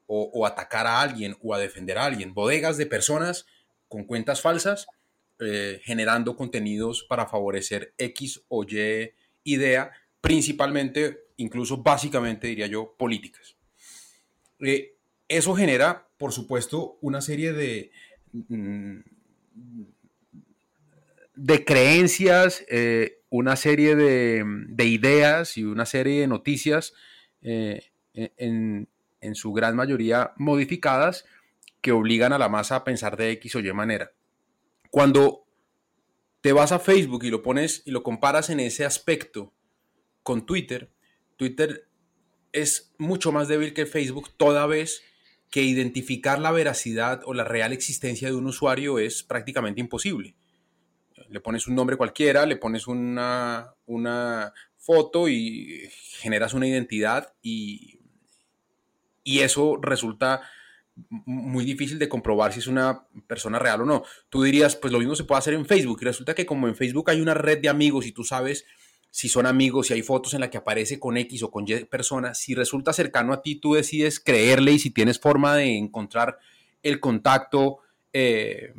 [0.07, 2.33] o, atacar a alguien o a defender a alguien.
[2.33, 3.45] Bodegas de personas
[3.87, 4.87] con cuentas falsas
[5.39, 9.11] eh, generando contenidos para favorecer X o Y
[9.43, 9.91] idea,
[10.21, 13.55] principalmente, incluso básicamente, diría yo, políticas.
[14.59, 14.95] Eh,
[15.27, 17.91] eso genera, por supuesto, una serie de...
[18.31, 18.99] Mm,
[21.35, 26.93] de creencias, eh, una serie de, ideas y una serie de noticias
[27.41, 28.87] eh, en,
[29.33, 31.25] su gran mayoría modificadas
[31.81, 34.11] que obligan a la masa a pensar de X o Y manera.
[34.91, 35.45] Cuando
[36.41, 39.51] te vas a Facebook y lo pones y lo comparas en ese aspecto
[40.21, 40.91] con Twitter,
[41.37, 41.87] Twitter
[42.53, 45.01] es mucho más débil que Facebook toda vez
[45.49, 50.35] que identificar la veracidad o la real existencia de un usuario es prácticamente imposible
[51.29, 57.99] le pones un nombre cualquiera, le pones una, una foto y generas una identidad y,
[59.23, 60.41] y eso resulta
[61.25, 64.03] muy difícil de comprobar si es una persona real o no.
[64.29, 65.99] Tú dirías, pues lo mismo se puede hacer en Facebook.
[66.01, 68.65] Y resulta que como en Facebook hay una red de amigos y tú sabes
[69.09, 71.85] si son amigos, si hay fotos en la que aparece con X o con Y
[71.85, 76.37] personas, si resulta cercano a ti, tú decides creerle y si tienes forma de encontrar
[76.83, 77.79] el contacto
[78.11, 78.73] eh,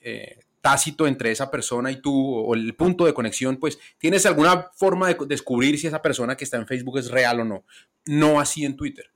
[0.00, 4.70] eh, tácito entre esa persona y tú o el punto de conexión, pues tienes alguna
[4.74, 7.66] forma de descubrir si esa persona que está en Facebook es real o no.
[8.06, 9.10] No así en Twitter.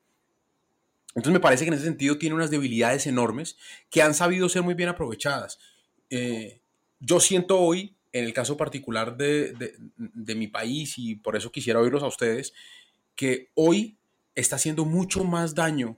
[1.15, 3.57] Entonces me parece que en ese sentido tiene unas debilidades enormes
[3.89, 5.59] que han sabido ser muy bien aprovechadas.
[6.11, 6.61] Eh,
[7.01, 9.55] yo siento hoy, en el caso particular de,
[9.97, 12.53] de, mi país, y por eso quisiera oírlos a ustedes,
[13.15, 13.97] que hoy
[14.35, 15.97] está haciendo mucho más daño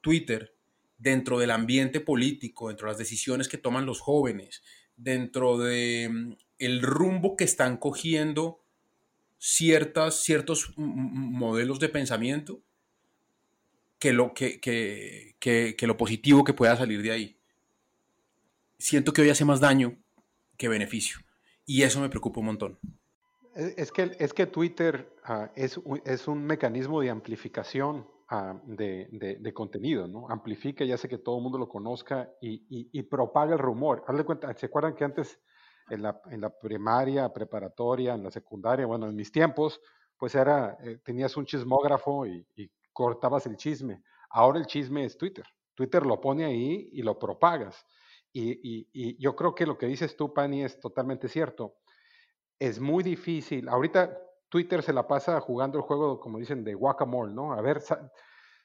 [0.00, 0.55] Twitter
[0.98, 4.62] dentro del ambiente político, dentro de las decisiones que toman los jóvenes,
[4.96, 8.62] dentro de mm, el rumbo que están cogiendo
[9.38, 12.62] ciertas, ciertos modelos de pensamiento,
[13.98, 17.40] que lo, que, que, lo positivo que pueda salir de ahí.
[18.78, 19.96] Siento que hoy hace más daño
[20.56, 21.18] que beneficio.
[21.64, 22.78] Y eso me preocupa un montón.
[23.54, 29.08] Es que, es que Twitter ah, es, es, un mecanismo de amplificación ah, de,
[29.40, 30.28] de, contenido, ¿no?
[30.28, 34.04] Amplifica y hace que todo el mundo lo conozca y, y, propaga el rumor.
[34.06, 35.40] Hazle cuenta, ¿se acuerdan que antes
[35.90, 39.80] en la, en la, primaria, preparatoria, en la secundaria, bueno, en mis tiempos,
[40.16, 44.02] pues era, eh, tenías un chismógrafo y, y cortabas el chisme.
[44.30, 45.44] Ahora el chisme es Twitter.
[45.74, 47.86] Twitter lo pone ahí y lo propagas.
[48.38, 51.76] Y, yo creo que lo que dices tú, Pani, es totalmente cierto.
[52.58, 53.68] Es muy difícil.
[53.68, 54.18] Ahorita
[54.56, 57.52] Twitter se la pasa jugando el juego, como dicen, de guacamole, ¿no?
[57.52, 57.82] A ver,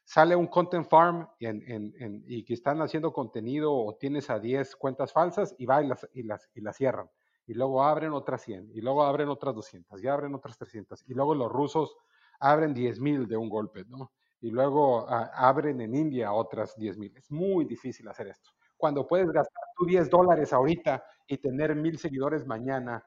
[0.05, 5.53] sale un content farm y, que están haciendo contenido o tienes a 10 cuentas falsas
[5.57, 6.23] y va y las, y
[6.61, 7.09] las, cierran.
[7.45, 11.03] Y luego abren otras 100, y luego abren otras 200, y abren otras 300.
[11.09, 11.97] Y luego los rusos
[12.39, 14.13] abren 10.000 de un golpe, ¿no?
[14.39, 17.13] y luego ah, abren en India otras 10 mil.
[17.17, 18.49] Es muy difícil hacer esto.
[18.77, 23.03] Cuando puedes gastar tú 10 dólares ahorita y tener mil seguidores mañana,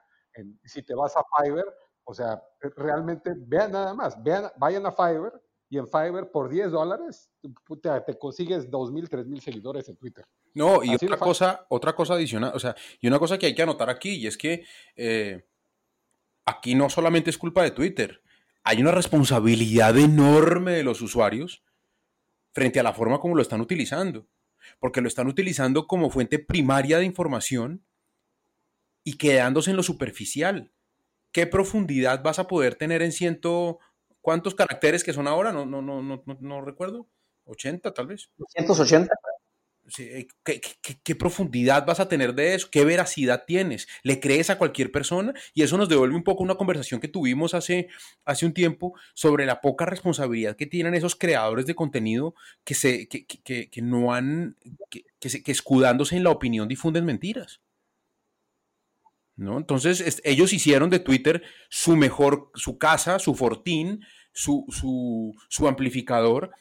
[0.63, 1.73] si te vas a Fiverr,
[2.05, 2.41] o sea,
[2.77, 7.89] realmente vean nada más, vean, vayan a Fiverr y en Fiverr por 10 dólares te,
[8.05, 10.25] te consigues 2 mil, 3 mil seguidores en Twitter.
[10.53, 13.63] No, y otra cosa, otra cosa adicional, o sea, y una cosa que hay que
[13.63, 14.63] anotar aquí, y es que
[14.95, 15.45] eh,
[16.45, 18.21] aquí no solamente es culpa de Twitter,
[18.63, 21.63] hay una responsabilidad enorme de los usuarios
[22.51, 24.27] frente a la forma como lo están utilizando,
[24.79, 27.83] porque lo están utilizando como fuente primaria de información
[29.03, 30.71] y quedándose en lo superficial.
[31.35, 33.79] ¿Qué profundidad vas a poder tener en ciento...
[34.21, 35.51] ¿Cuántos caracteres que son ahora?
[35.51, 37.09] No, no, no, no, no recuerdo.
[37.43, 38.31] 80 tal vez.
[38.55, 39.13] 180.
[39.99, 40.27] Eh,
[41.03, 42.69] ¿Qué, profundidad vas a tener de eso?
[42.71, 43.85] ¿Qué veracidad tienes?
[44.01, 45.33] ¿Le crees a cualquier persona?
[45.53, 47.89] Y eso nos devuelve un poco una conversación que tuvimos hace,
[48.23, 53.09] hace un tiempo sobre la poca responsabilidad que tienen esos creadores de contenido que, se,
[53.09, 54.55] que, no han,
[54.89, 55.03] que,
[55.51, 57.59] escudándose en la opinión difunden mentiras.
[59.35, 59.57] ¿No?
[59.57, 66.51] Entonces, ellos hicieron de Twitter su mejor, su casa, su fortín, su, su, su amplificador,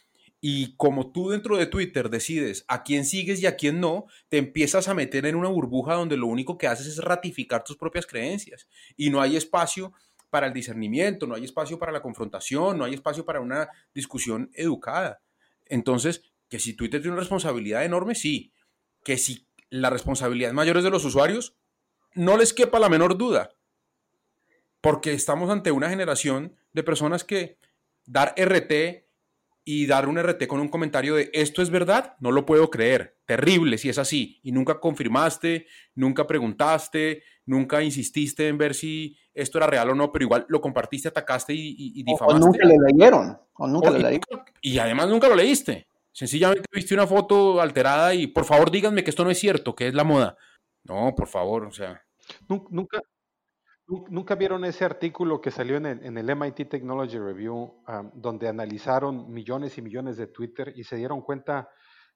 [0.47, 4.37] y como tú dentro de Twitter decides a quién sigues y a quién no, te
[4.37, 8.07] empiezas a meter en una burbuja donde lo único que haces es ratificar tus propias
[8.07, 9.95] creencias y no hay espacio
[10.29, 14.51] para el discernimiento, no hay espacio para la confrontación, no hay espacio para una discusión
[14.53, 15.23] educada.
[15.65, 18.53] Entonces, que si Twitter tiene una responsabilidad enorme, sí.
[19.03, 21.57] Que si la responsabilidad mayor es de los usuarios,
[22.15, 23.51] no les quepa la menor duda.
[24.81, 27.59] Porque estamos ante una generación de personas que
[28.07, 29.05] dar RT
[29.65, 33.17] y dar un RT con un comentario de esto es verdad, no lo puedo creer,
[33.25, 39.57] terrible si es así, y nunca confirmaste, nunca preguntaste, nunca insististe en ver si esto
[39.57, 42.43] era real o no, pero igual lo compartiste, atacaste y, difamaste.
[42.43, 44.45] O, nunca lo leyeron, o nunca lo leyeron.
[44.61, 45.89] Y además nunca lo leíste.
[46.13, 49.89] Sencillamente viste una foto alterada y por favor díganme que esto no es cierto, que
[49.89, 50.37] es la moda.
[50.85, 52.04] No, por favor, o sea.
[52.49, 53.01] Nunca,
[53.87, 57.83] ¿Nunca vieron ese artículo que salió en el, MIT Technology Review,
[58.15, 61.69] donde analizaron millones y millones de Twitter y se dieron cuenta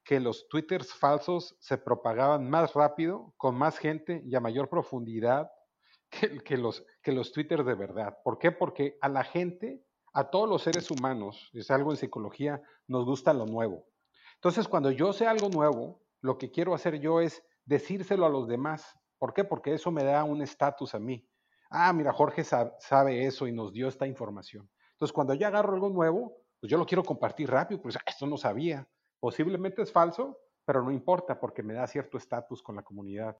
[0.02, 5.50] que los Twitters falsos se propagaban más rápido, con más gente y a mayor profundidad
[6.10, 8.16] que, que, los, que los Twitters de verdad?
[8.24, 8.50] ¿Por qué?
[8.50, 13.34] Porque a la gente, a todos los seres humanos, es algo en psicología, nos gusta
[13.34, 13.84] lo nuevo.
[14.36, 18.48] Entonces, cuando yo sé algo nuevo, lo que quiero hacer yo es decírselo a los
[18.48, 18.98] demás.
[19.18, 19.44] ¿Por qué?
[19.44, 21.28] Porque eso me da un estatus a mí
[21.70, 24.68] ah, mira, Jorge sabe eso y nos dio esta información.
[24.92, 28.36] Entonces, cuando yo agarro algo nuevo, pues yo lo quiero compartir rápido, pues esto no
[28.36, 28.88] sabía.
[29.20, 33.36] Posiblemente es falso, pero no importa porque me da cierto estatus con la comunidad.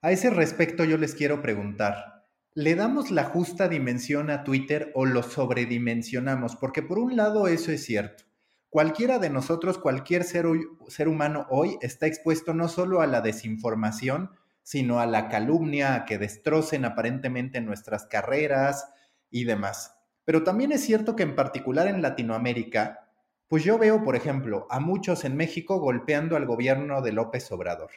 [0.00, 5.06] A ese respecto yo les quiero preguntar, ¿le damos la justa dimensión a Twitter o
[5.06, 6.56] lo sobredimensionamos?
[6.56, 8.24] Porque por un lado eso es cierto.
[8.70, 10.46] Cualquiera de nosotros, cualquier ser,
[10.88, 14.30] ser humano hoy está expuesto no solo a la desinformación,
[14.62, 18.92] sino a la calumnia, a que destrocen aparentemente nuestras carreras
[19.30, 19.94] y demás.
[20.26, 23.08] Pero también es cierto que en particular en Latinoamérica,
[23.48, 27.90] pues yo veo, por ejemplo, a muchos en México golpeando al gobierno de López Obrador.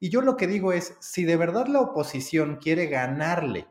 [0.00, 3.66] Y yo lo que digo es, si de verdad la oposición quiere ganarle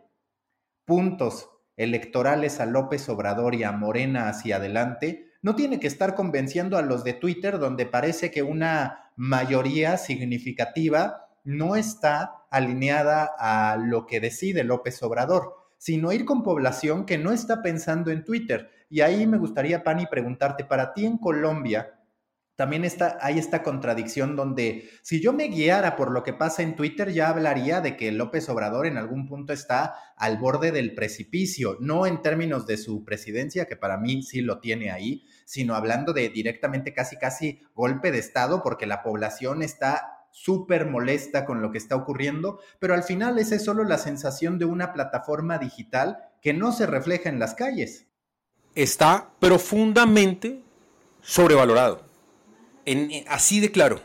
[0.85, 6.77] puntos electorales a López Obrador y a Morena hacia adelante, no tiene que estar convenciendo
[6.77, 14.07] a los de Twitter donde parece que una mayoría significativa no está alineada a lo
[14.07, 18.71] que decide López Obrador sino ir con población que no está pensando en Twitter.
[18.89, 21.99] Y ahí me gustaría, Pani, preguntarte, para ti en Colombia,
[22.55, 26.75] también está, hay esta contradicción donde si yo me guiara por lo que pasa en
[26.75, 31.77] Twitter, ya hablaría de que López Obrador en algún punto está al borde del precipicio,
[31.79, 36.13] no en términos de su presidencia, que para mí sí lo tiene ahí, sino hablando
[36.13, 41.71] de directamente casi casi golpe de Estado, porque la población está súper molesta con lo
[41.71, 46.17] que está ocurriendo, pero al final esa es solo la sensación de una plataforma digital
[46.41, 48.07] que no se refleja en las calles.
[48.75, 50.61] Está profundamente
[51.21, 52.12] sobrevalorado.
[52.85, 54.01] En, así de claro.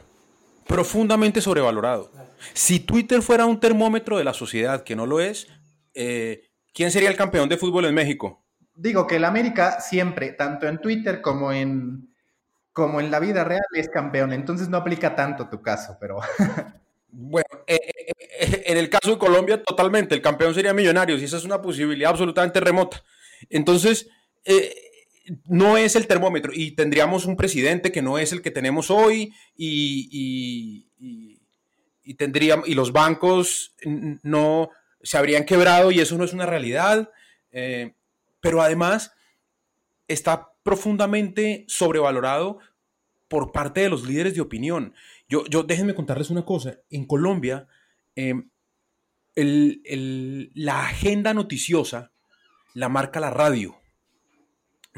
[0.66, 2.10] Profundamente sobrevalorado.
[2.52, 5.48] Si Twitter fuera un termómetro de la sociedad, que no lo es,
[5.94, 8.44] eh, ¿quién sería el campeón de fútbol en México?
[8.74, 12.14] Digo que el América siempre, tanto en Twitter como en,
[12.72, 16.18] como en la vida real es campeón, entonces no aplica tanto tu caso, pero...
[17.10, 21.24] Bueno, eh, eh, eh, en el caso de Colombia, totalmente, el campeón sería Millonarios y
[21.24, 23.02] esa es una posibilidad absolutamente remota.
[23.48, 24.08] Entonces,
[25.46, 29.32] no es el termómetro y tendríamos un presidente que no es el que tenemos hoy
[29.56, 33.74] y, y, tendríamos, y los bancos
[34.22, 34.70] no
[35.02, 37.10] se habrían quebrado y eso no es una realidad,
[38.40, 39.12] pero además
[40.08, 42.58] está profundamente sobrevalorado
[43.28, 44.94] por parte de los líderes de opinión.
[45.28, 46.78] Yo, yo déjenme contarles una cosa.
[46.90, 47.68] En Colombia,
[48.16, 48.48] em,
[49.34, 52.12] la agenda noticiosa
[52.74, 53.76] la marca la radio.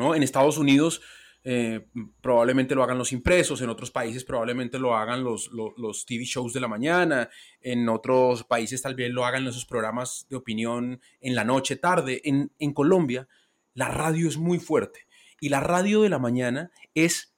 [0.00, 0.14] ¿No?
[0.14, 1.02] En Estados Unidos
[1.42, 1.86] eh,
[2.20, 6.52] probablemente lo hagan los impresos, en otros países probablemente lo hagan los, los, TV shows
[6.52, 7.30] de la mañana,
[7.60, 12.20] en otros países tal vez lo hagan esos programas de opinión en la noche, tarde.
[12.24, 13.28] En, Colombia,
[13.74, 15.06] la radio es muy fuerte
[15.38, 17.34] y la radio de la mañana es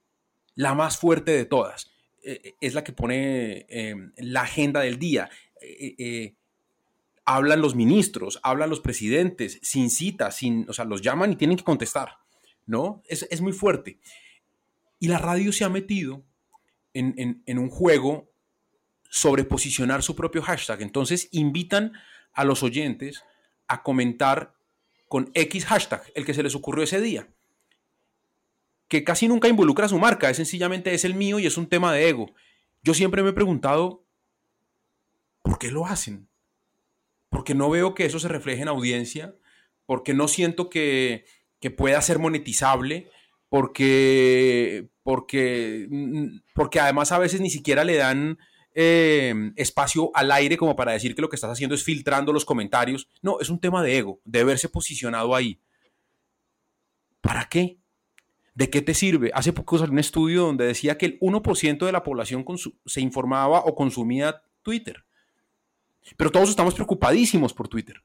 [0.55, 1.93] la más fuerte de todas.
[2.25, 5.31] Eh, eh, es la que pone em, la agenda del día.
[7.25, 11.57] Hablan los ministros, hablan los presidentes, sin cita, sin, o sea, los llaman y tienen
[11.57, 12.22] que contestar,
[12.67, 13.03] ¿no?
[13.07, 13.99] Es, muy fuerte.
[14.99, 16.25] Y la radio se ha metido
[16.95, 18.31] en, en un juego
[19.09, 20.83] sobre posicionar su propio hashtag.
[20.83, 21.93] Entonces invitan
[22.33, 23.25] a los oyentes
[23.69, 24.55] a comentar
[25.09, 27.29] con X hashtag, el que se les ocurrió ese día
[28.93, 31.67] que casi nunca involucra a su marca, es sencillamente es el mío y es un
[31.67, 32.35] tema de ego.
[32.83, 34.05] Yo siempre me he preguntado,
[35.41, 36.29] ¿por qué lo hacen?
[37.31, 39.35] Porque no veo que eso se refleje en audiencia,
[39.87, 40.69] porque no siento
[41.63, 43.09] que, pueda ser monetizable,
[43.49, 45.89] porque, porque,
[46.55, 48.39] porque además a veces ni siquiera le dan
[48.75, 52.45] eh, espacio al aire como para decir que lo que estás haciendo es filtrando los
[52.45, 53.09] comentarios.
[53.23, 55.61] No, es un tema de ego, de verse posicionado ahí.
[57.21, 57.79] ¿Para qué?
[58.55, 59.31] ¿De qué te sirve?
[59.35, 62.45] Hace poco salió un estudio donde decía que el 1% de la población
[62.85, 65.05] se informaba o consumía Twitter.
[66.17, 68.03] Pero todos estamos preocupadísimos por Twitter,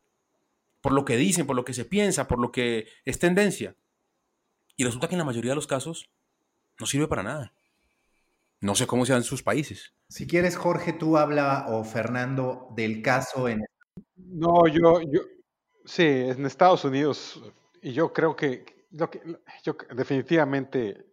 [0.88, 3.76] por lo que dicen, por lo que se piensa, por lo que es tendencia.
[4.78, 6.10] Y resulta que en la mayoría de los casos
[6.80, 7.54] no sirve para nada.
[8.62, 9.92] No sé cómo sean sus países.
[10.08, 13.66] Si quieres, Jorge, tú habla o Fernando del caso en...
[14.16, 15.24] No, yo, yo,
[15.84, 17.44] sí, en Estados Unidos,
[17.82, 19.22] y yo creo que, lo que,
[19.64, 21.06] yo definitivamente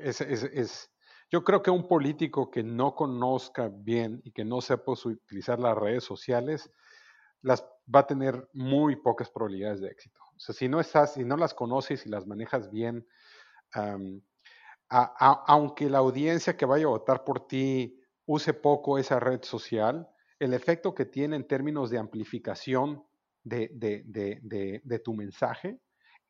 [0.00, 0.90] es,
[1.30, 5.76] yo creo que un político que no conozca bien y que no sepa utilizar las
[5.76, 6.70] redes sociales,
[7.42, 7.64] las
[7.94, 10.20] va a tener muy pocas probabilidades de éxito.
[10.36, 13.06] O sea, si no estás, si no las conoces y las manejas bien,
[14.88, 20.54] aunque la audiencia que vaya a votar por ti use poco esa red social, el
[20.54, 23.04] efecto que tiene en términos de amplificación
[23.44, 25.80] de, de tu mensaje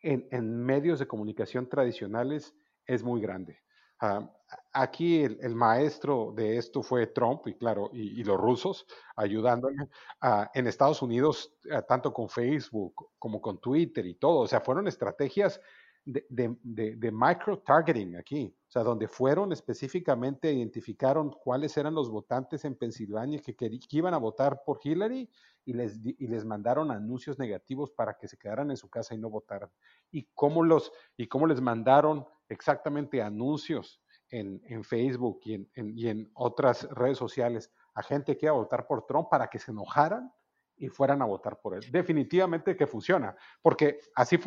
[0.03, 2.55] en, medios de comunicación tradicionales
[2.87, 3.61] es muy grande.
[4.05, 4.29] Ah,
[4.73, 8.85] aquí el, maestro de esto fue Trump y claro, y, los rusos
[9.15, 9.77] ayudándole.
[10.21, 14.61] Ah, en Estados Unidos, ah, tanto con Facebook como con Twitter y todo, o sea,
[14.61, 15.61] fueron estrategias
[16.05, 23.41] de, micro-targeting aquí, o sea, donde fueron específicamente, identificaron cuáles eran los votantes en Pensilvania
[23.41, 25.31] que, que, iban a votar por Hillary
[25.65, 29.19] y les, y les mandaron anuncios negativos para que se quedaran en su casa y
[29.19, 29.71] no votaran.
[30.11, 36.09] Y cómo, los, y cómo les mandaron exactamente anuncios en, en Facebook y en, y
[36.09, 39.71] en otras redes sociales a gente que iba a votar por Trump para que se
[39.71, 40.33] enojaran
[40.77, 41.85] y fueran a votar por él.
[41.91, 44.39] Definitivamente que funciona, porque así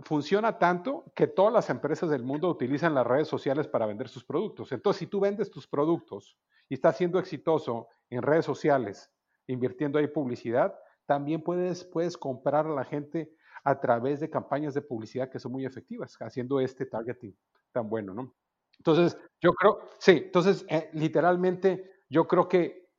[0.00, 4.24] funciona tanto que todas las empresas del mundo utilizan las redes sociales para vender sus
[4.24, 4.72] productos.
[4.72, 6.36] Entonces, si tú vendes tus productos
[6.68, 9.10] y estás siendo exitoso en redes sociales,
[9.46, 10.74] invirtiendo ahí publicidad,
[11.06, 13.32] también puedes, puedes comprar a la gente
[13.64, 17.36] a través de campañas de publicidad que son muy efectivas, haciendo este targeting
[17.72, 18.32] tan bueno, ¿no?
[18.78, 22.90] Entonces, yo creo, sí, entonces, eh, literalmente, yo creo que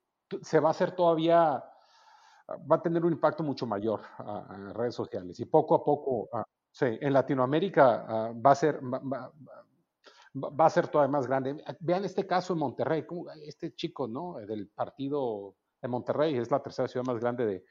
[0.41, 1.63] se va a hacer todavía,
[2.49, 4.01] va a tener un impacto mucho mayor
[4.53, 8.79] en redes sociales y poco a poco, ah, sí, en Latinoamérica ah, va a ser...
[10.35, 11.63] Va, a ser todavía más grande.
[11.79, 13.03] Vean este caso en Monterrey,
[13.43, 14.35] este chico, ¿no?
[14.35, 15.55] Del partido
[15.87, 17.63] de Monterrey, es la tercera ciudad más grande de,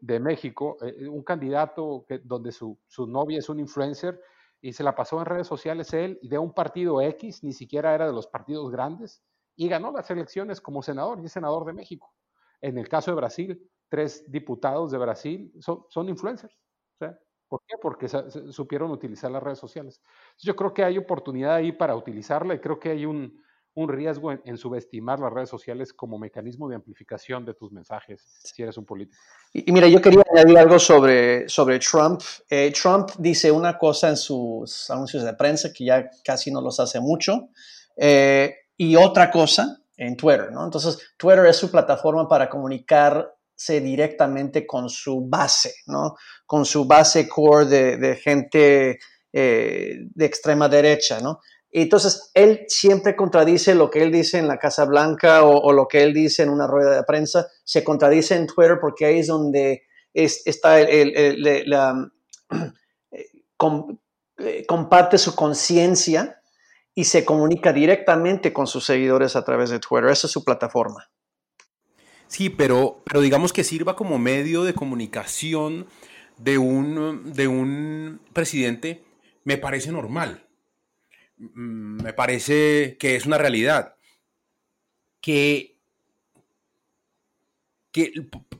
[0.00, 4.20] de, México, eh, un candidato que, donde su, su, novia es un influencer
[4.60, 8.06] y se la pasó en redes sociales él de un partido X, ni siquiera era
[8.06, 9.22] de los partidos grandes,
[9.56, 12.14] y ganó las elecciones como senador y es senador de México.
[12.60, 16.56] En el caso de Brasil, tres diputados de Brasil son, influencers.
[17.48, 17.76] ¿Por qué?
[17.82, 20.00] Porque supieron utilizar las redes sociales.
[20.38, 23.42] Yo creo que hay oportunidad ahí para utilizarla y creo que hay un,
[23.88, 28.76] riesgo en, subestimar las redes sociales como mecanismo de amplificación de tus mensajes si eres
[28.76, 29.18] un político.
[29.52, 32.20] Y, mira, yo quería añadir algo sobre, sobre Trump.
[32.48, 36.80] Eh, Trump dice una cosa en sus anuncios de prensa que ya casi no los
[36.80, 37.48] hace mucho.
[37.96, 40.64] Eh, y otra cosa en Twitter, ¿no?
[40.64, 46.16] Entonces, Twitter es su plataforma para comunicarse directamente con su base, ¿no?
[46.46, 48.98] Con su base core de, gente
[49.32, 51.40] eh, de extrema derecha, ¿no?
[51.72, 56.02] Entonces, él siempre contradice lo que él dice en la Casa Blanca o, lo que
[56.02, 59.84] él dice en una rueda de prensa, se contradice en Twitter porque ahí es donde
[60.12, 61.14] está el,
[61.46, 63.26] eh,
[64.38, 66.42] eh, comparte su conciencia
[66.92, 70.10] y se comunica directamente con sus seguidores a través de Twitter.
[70.10, 71.08] Esa es su plataforma.
[72.26, 75.86] Sí, pero, pero digamos que sirva como medio de comunicación
[76.36, 79.04] de un, de un presidente,
[79.44, 80.49] me parece normal.
[81.40, 83.96] Mm, me parece que es una realidad.
[85.20, 85.70] Que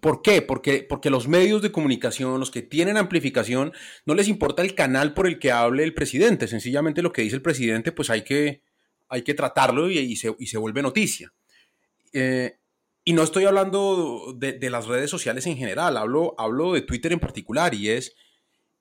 [0.00, 0.42] ¿Por qué?
[0.42, 3.72] Porque, porque los medios de comunicación, los que tienen amplificación,
[4.04, 6.48] no les importa el canal por el que hable el presidente.
[6.48, 8.62] Sencillamente lo que dice el presidente, pues hay que,
[9.08, 11.32] hay que tratarlo y, se, y se, vuelve noticia.
[12.12, 12.56] Eh,
[13.04, 17.20] y no estoy hablando de, las redes sociales en general, hablo, hablo de Twitter en
[17.20, 18.14] particular y es,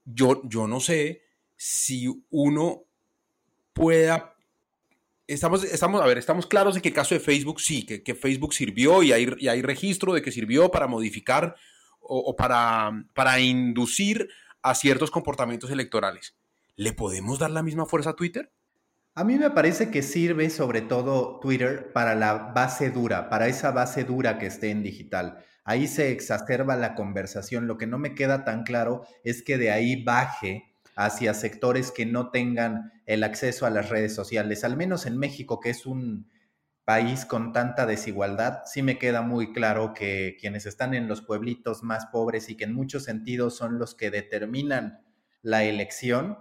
[0.05, 1.23] yo, yo no sé
[1.55, 2.88] si uno
[3.73, 4.35] pueda
[5.33, 8.15] estamos, estamos, a ver, estamos claros en que el caso de Facebook sí, que, que
[8.15, 11.55] Facebook sirvió y hay, y hay, registro de que sirvió para modificar
[12.01, 14.29] o, para, para inducir
[14.63, 16.35] a ciertos comportamientos electorales.
[16.75, 18.51] ¿Le podemos dar la misma fuerza a Twitter?
[19.13, 23.71] A mí me parece que sirve sobre todo Twitter para la base dura, para esa
[23.71, 25.45] base dura que esté en digital.
[25.63, 27.67] Ahí se exacerba la conversación.
[27.67, 30.68] Lo que no me queda tan claro es que de ahí baje
[30.99, 34.65] hacia sectores que no tengan el acceso a las redes sociales.
[34.65, 36.27] Al menos en México, que es un
[36.83, 41.83] país con tanta desigualdad, sí me queda muy claro que quienes están en los pueblitos
[41.83, 44.99] más pobres y que en muchos sentidos son los que determinan
[45.41, 46.39] la elección,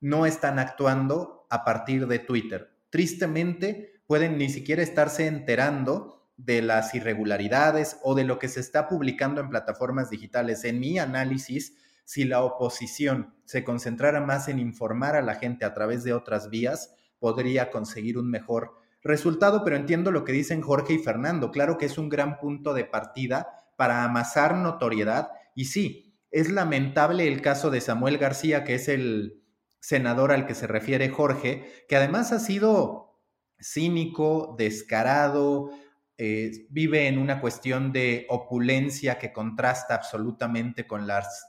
[0.00, 2.70] no están actuando a partir de Twitter.
[2.88, 8.88] Tristemente, pueden ni siquiera estarse enterando de las irregularidades o de lo que se está
[8.88, 10.64] publicando en plataformas digitales.
[10.64, 11.76] En mi análisis,
[12.08, 16.48] si la oposición se concentrara más en informar a la gente a través de otras
[16.48, 21.50] vías, podría conseguir un mejor resultado, pero entiendo lo que dicen Jorge y Fernando.
[21.50, 27.28] Claro que es un gran punto de partida para amasar notoriedad y sí, es lamentable
[27.28, 29.42] el caso de Samuel García, que es el
[29.78, 33.20] senador al que se refiere Jorge, que además ha sido
[33.60, 35.72] cínico, descarado,
[36.16, 41.47] eh, vive en una cuestión de opulencia que contrasta absolutamente con las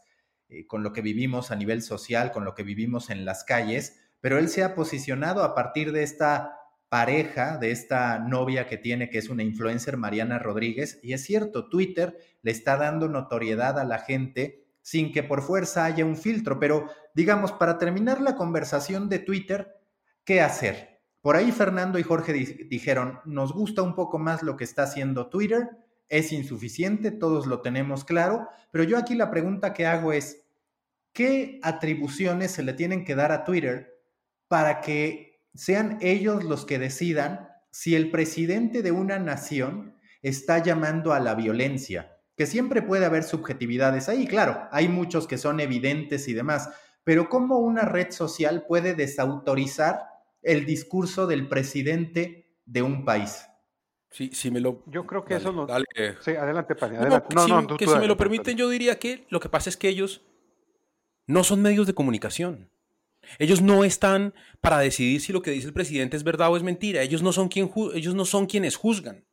[0.50, 4.00] eh, con lo que vivimos a nivel social, con lo que vivimos en las calles,
[4.20, 9.10] pero él se ha posicionado a partir de esta pareja, de esta novia que tiene,
[9.10, 13.84] que es una influencer, Mariana Rodríguez, y es cierto, Twitter le está dando notoriedad a
[13.84, 19.08] la gente sin que por fuerza haya un filtro, pero digamos, para terminar la conversación
[19.08, 19.76] de Twitter,
[20.24, 21.00] ¿qué hacer?
[21.22, 25.28] Por ahí Fernando y Jorge dijeron, nos gusta un poco más lo que está haciendo
[25.28, 25.70] Twitter,
[26.10, 30.44] es insuficiente, todos lo tenemos claro, pero yo aquí la pregunta que hago es,
[31.14, 34.00] ¿qué atribuciones se le tienen que dar a Twitter
[34.48, 41.14] para que sean ellos los que decidan si el presidente de una nación está llamando
[41.14, 42.18] a la violencia?
[42.36, 46.70] Que siempre puede haber subjetividades ahí, claro, hay muchos que son evidentes y demás,
[47.04, 50.04] pero ¿cómo una red social puede desautorizar
[50.42, 53.46] el discurso del presidente de un país?
[54.12, 54.84] Si me lo.
[54.88, 55.68] Yo creo que eso no.
[55.68, 55.86] Dale.
[56.22, 56.98] Sí, adelante, Pani.
[56.98, 57.36] Adelante.
[57.36, 59.88] No, no, que si me lo permiten, yo diría que lo que pasa es que
[59.88, 60.22] ellos
[61.28, 62.72] no son medios de comunicación.
[63.38, 66.64] Ellos no están para decidir si lo que dice el presidente es verdad o es
[66.64, 67.04] mentira.
[67.04, 69.28] Ellos no son, quien ellos no son quienes juzgan.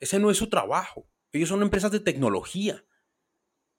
[0.00, 1.08] Ese no es su trabajo.
[1.32, 2.84] Ellos son empresas de tecnología.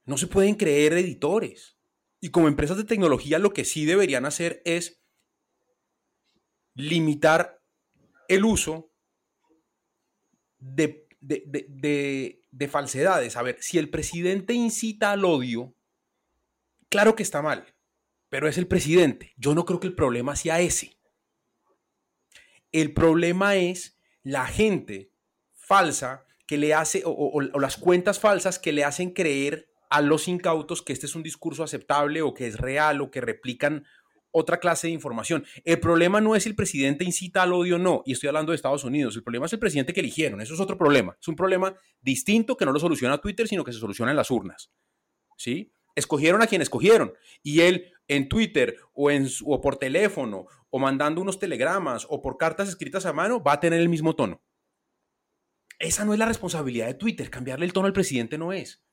[0.05, 1.78] No se pueden creer editores.
[2.22, 5.03] Y como empresas de tecnología lo que sí deberían hacer es
[6.74, 7.61] limitar
[8.28, 8.91] el uso
[10.72, 13.36] de, de, falsedades.
[13.36, 15.76] A ver, si el presidente incita al odio,
[16.89, 17.66] claro que está mal,
[18.30, 19.34] pero es el presidente.
[19.38, 20.97] Yo no creo que el problema sea ese.
[22.72, 25.11] El problema es la gente
[25.53, 30.82] falsa que le hace, o, las cuentas falsas que le hacen creer a los incautos
[30.82, 33.86] que este es un discurso aceptable o que es real o que replican
[34.38, 35.46] otra clase de información.
[35.64, 38.84] El problema no es el presidente incita al odio, no, y estoy hablando de Estados
[38.84, 41.74] Unidos, el problema es el presidente que eligieron, eso es otro problema, es un problema
[42.02, 44.72] distinto que no lo soluciona Twitter, sino que se soluciona en las urnas.
[45.38, 45.72] ¿Sí?
[45.96, 51.22] Escogieron a quien escogieron y él en Twitter o, en, o por teléfono o mandando
[51.22, 54.44] unos telegramas o por cartas escritas a mano va a tener el mismo tono.
[55.80, 58.84] Esa no es la responsabilidad de Twitter, cambiarle el tono al presidente no es.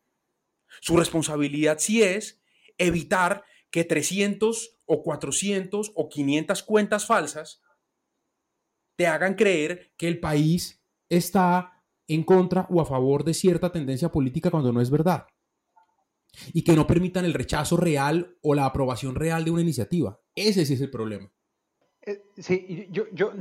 [0.81, 2.41] Su responsabilidad sí es
[2.79, 7.63] evitar que 300 o 400 o 500 cuentas falsas
[8.97, 14.11] te hagan creer que el país está en contra o a favor de cierta tendencia
[14.11, 15.27] política cuando no es verdad.
[16.53, 20.21] Y que no permitan el rechazo real o la aprobación real de una iniciativa.
[20.35, 21.31] Ese sí es el problema.
[22.05, 23.33] Eh, sí, yo, yo,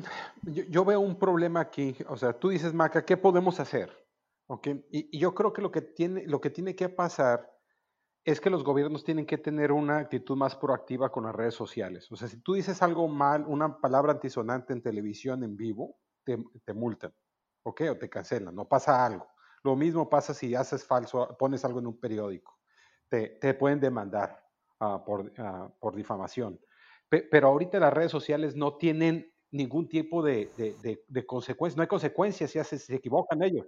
[0.43, 1.95] yo, veo un problema aquí.
[2.09, 3.89] O sea, tú dices, Maca, ¿qué podemos hacer?
[4.47, 4.85] ¿Okay?
[4.91, 7.49] Y, y, yo creo que lo que, tiene, lo que tiene que pasar
[8.23, 12.11] es que los gobiernos tienen que tener una actitud más proactiva con las redes sociales.
[12.11, 16.37] O sea, si tú dices algo mal, una palabra antisonante en televisión en vivo, te,
[16.73, 17.13] multan,
[17.63, 17.81] ¿ok?
[17.91, 19.27] O te cancelan, no pasa algo.
[19.63, 22.59] Lo mismo pasa si haces falso, pones algo en un periódico,
[23.09, 24.43] te, pueden demandar
[24.79, 26.59] ah, por, ah, por, difamación.
[27.09, 30.49] pero ahorita las redes sociales no tienen ningún tipo de,
[31.07, 33.67] de, consecuencias, no hay consecuencias si se equivocan ellos,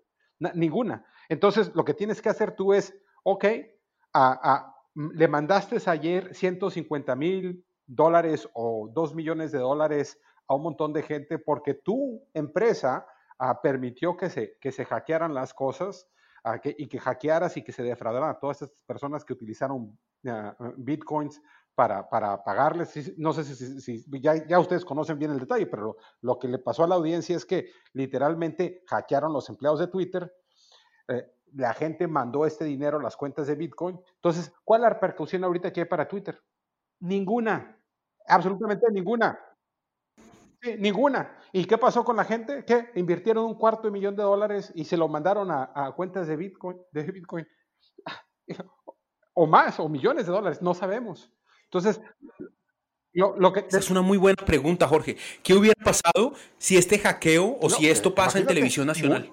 [0.54, 1.06] ninguna.
[1.28, 3.46] Entonces, lo que tienes que hacer tú es, ok,
[4.96, 11.04] le mandaste ayer 150 mil dólares o 2 millones de dólares a un montón de
[11.04, 13.06] gente porque tu empresa
[13.40, 16.08] ah, permitió que se, que se hackearan las cosas
[16.44, 19.98] ah, y que hackearas y que se defraudaran a todas estas personas que utilizaron
[20.28, 21.42] ah, bitcoins
[21.76, 23.18] para, para, pagarles.
[23.18, 26.84] No sé si, ya, ustedes conocen bien el detalle, pero lo, lo, que le pasó
[26.84, 30.32] a la audiencia es que literalmente hackearon los empleados de Twitter.
[31.08, 31.26] Eh,
[31.56, 34.00] la gente mandó este dinero a las cuentas de Bitcoin.
[34.16, 36.42] Entonces, ¿cuál es la repercusión ahorita que hay para Twitter?
[37.00, 37.78] Ninguna,
[38.28, 39.40] absolutamente ninguna.
[40.80, 41.38] ninguna.
[41.52, 42.66] ¿Y qué pasó con la gente?
[42.66, 46.36] Que invirtieron un cuarto de millón de dólares y se lo mandaron a, cuentas de
[46.36, 47.48] Bitcoin, de Bitcoin.
[49.36, 51.34] O más, o millones de dólares, no sabemos.
[51.64, 52.00] Entonces,
[53.14, 55.18] lo, que, es una muy buena pregunta, Jorge.
[55.44, 59.30] ¿Qué hubiera pasado si este hackeo o si esto pasa en televisión nacional?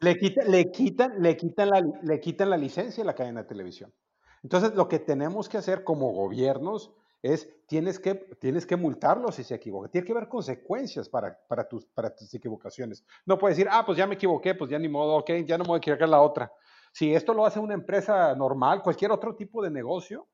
[0.00, 3.48] le, quitan, le, quitan, le, quitan la, le quitan la licencia a la cadena de
[3.48, 3.92] televisión.
[4.42, 9.44] Entonces, lo que tenemos que hacer como gobiernos es, tienes que, tienes que multarlos si
[9.44, 9.90] se equivocan.
[9.90, 13.04] Tiene que haber consecuencias para, para, tus, para tus equivocaciones.
[13.24, 15.64] No puedes decir, ah, pues ya me equivoqué, pues ya ni modo, ok, ya no
[15.64, 16.52] me voy a equivocar la otra.
[16.92, 20.28] Si esto lo hace una empresa normal, cualquier otro tipo de negocio,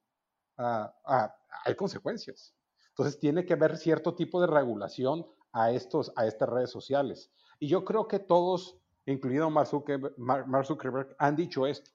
[0.59, 1.35] ah, ah,
[1.65, 2.53] hay consecuencias.
[2.91, 7.33] Entonces tiene que haber cierto tipo de regulación a, estos, a estas redes sociales.
[7.59, 11.91] Y yo creo que todos, incluido Mark Zuckerberg, han dicho esto.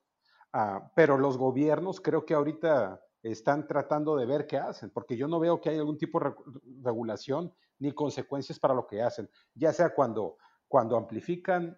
[0.54, 5.28] Ah, pero los gobiernos creo que ahorita están tratando de ver qué hacen, porque yo
[5.28, 6.34] no veo que haya algún tipo de
[6.82, 10.38] regulación ni consecuencias para lo que hacen, ya sea cuando,
[10.68, 11.78] cuando amplifican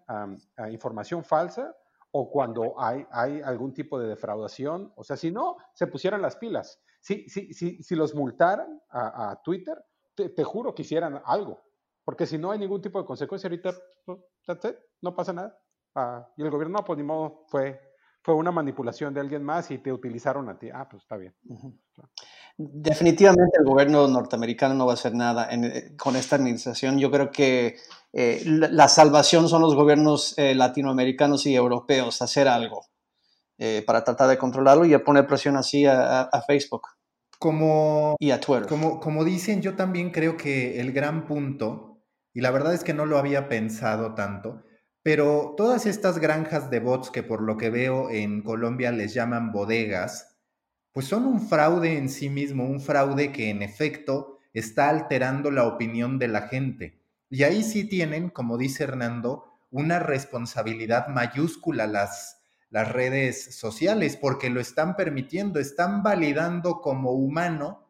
[0.70, 1.76] información falsa
[2.20, 4.92] o cuando hay, hay algún tipo de defraudación.
[4.96, 9.40] O sea, si no, se pusieran las pilas si, si, si, si los multaran a,
[9.42, 9.82] Twitter,
[10.14, 11.62] te, juro que hicieran algo.
[12.04, 13.74] Porque si no hay ningún tipo de consecuencia ahorita,
[14.06, 14.20] pues,
[15.02, 15.58] no pasa nada.
[15.96, 17.80] Ah, y el gobierno, pues ni modo, fue,
[18.28, 20.68] fue una manipulación de alguien más y te utilizaron a ti.
[20.70, 21.34] Ah, pues está bien.
[22.58, 27.00] Definitivamente el gobierno norteamericano no va a hacer nada eh, con esta administración.
[27.00, 27.78] Yo creo que
[28.12, 32.82] eh, la, salvación son los gobiernos eh, latinoamericanos y europeos, hacer algo
[33.86, 36.82] para tratar de controlarlo y poner presión así a Facebook.
[37.40, 38.68] Como, y a Twitter.
[38.68, 42.04] Como, como dicen, yo también creo que el gran punto,
[42.34, 44.64] y la verdad es que no lo había pensado tanto,
[45.08, 49.54] pero todas estas granjas de bots que por lo que veo en Colombia les llaman
[49.54, 50.38] bodegas,
[50.92, 55.64] pues son un fraude en sí mismo, un fraude que en efecto está alterando la
[55.64, 57.00] opinión de la gente.
[57.30, 64.60] Y ahí sí tienen, como dice Hernando, una responsabilidad mayúscula las, redes sociales, porque lo
[64.60, 67.88] están permitiendo, están validando como humano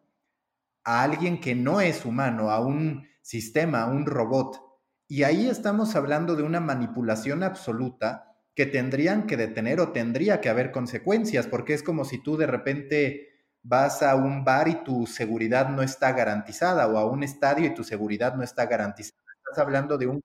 [0.84, 4.66] a alguien que no es humano, a un sistema, a un robot.
[5.08, 10.49] Y ahí estamos hablando de una manipulación absoluta que tendrían que detener o tendría que
[10.49, 13.30] haber consecuencias, porque es como si tú de repente
[13.64, 17.74] vas a un bar y tu seguridad no está garantizada, o a un estadio y
[17.74, 19.22] tu seguridad no está garantizada.
[19.38, 20.22] Estás hablando de un...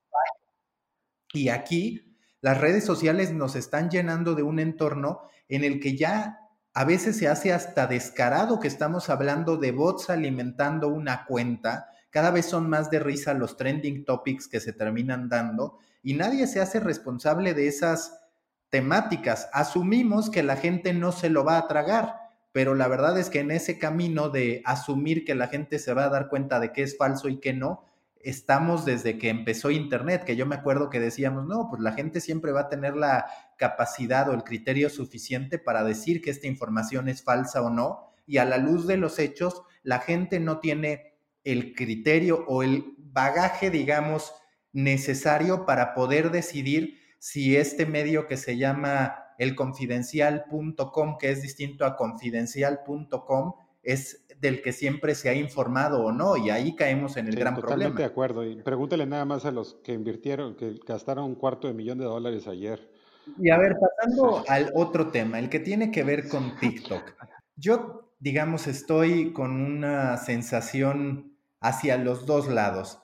[1.32, 6.40] Y aquí las redes sociales nos están llenando de un entorno en el que ya
[6.74, 11.91] a veces se hace hasta descarado que estamos hablando de bots alimentando una cuenta.
[12.12, 16.46] Cada vez son más de risa los trending topics que se terminan dando y nadie
[16.46, 18.20] se hace responsable de esas
[18.68, 19.48] temáticas.
[19.54, 22.16] Asumimos que la gente no se lo va a tragar,
[22.52, 26.04] pero la verdad es que en ese camino de asumir que la gente se va
[26.04, 27.86] a dar cuenta de que es falso y que no,
[28.20, 32.20] estamos desde que empezó Internet, que yo me acuerdo que decíamos, no, pues la gente
[32.20, 37.08] siempre va a tener la capacidad o el criterio suficiente para decir que esta información
[37.08, 41.11] es falsa o no, y a la luz de los hechos, la gente no tiene
[41.44, 44.32] el criterio o el bagaje, digamos,
[44.72, 51.96] necesario para poder decidir si este medio que se llama elconfidencial.com, que es distinto a
[51.96, 57.36] confidencial.com, es del que siempre se ha informado o no, y ahí caemos en el
[57.36, 57.74] gran problema.
[57.74, 58.44] Totalmente de acuerdo.
[58.44, 62.04] Y pregúntale nada más a los que invirtieron, que gastaron un cuarto de millón de
[62.04, 62.90] dólares ayer.
[63.38, 67.14] Y a ver, pasando al otro tema, el que tiene que ver con TikTok.
[67.54, 71.31] Yo, digamos, estoy con una sensación
[71.62, 72.98] hacia los dos lados.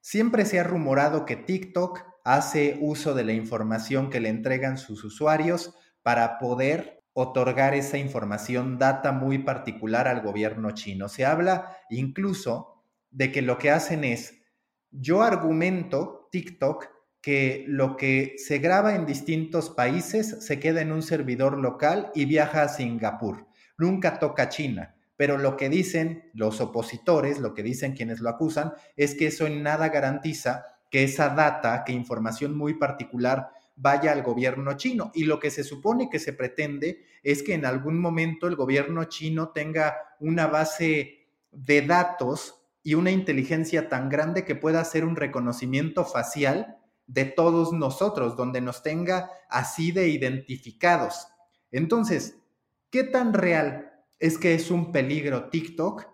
[0.00, 5.04] Siempre se ha rumorado que TikTok hace uso de la información que le entregan sus
[5.04, 11.08] usuarios para poder otorgar esa información, data muy particular al gobierno chino.
[11.08, 14.42] Se habla incluso de que lo que hacen es,
[14.90, 16.88] yo argumento TikTok
[17.20, 22.24] que lo que se graba en distintos países se queda en un servidor local y
[22.24, 23.46] viaja a Singapur.
[23.78, 24.96] Nunca toca China.
[25.22, 29.46] Pero lo que dicen los opositores, lo que dicen quienes lo acusan, es que eso
[29.46, 35.12] en nada garantiza que esa data, que información muy particular vaya al gobierno chino.
[35.14, 39.04] Y lo que se supone que se pretende es que en algún momento el gobierno
[39.04, 45.14] chino tenga una base de datos y una inteligencia tan grande que pueda hacer un
[45.14, 51.28] reconocimiento facial de todos nosotros, donde nos tenga así de identificados.
[51.70, 52.38] Entonces,
[52.90, 53.91] ¿qué tan real
[54.22, 56.12] es que es un peligro TikTok?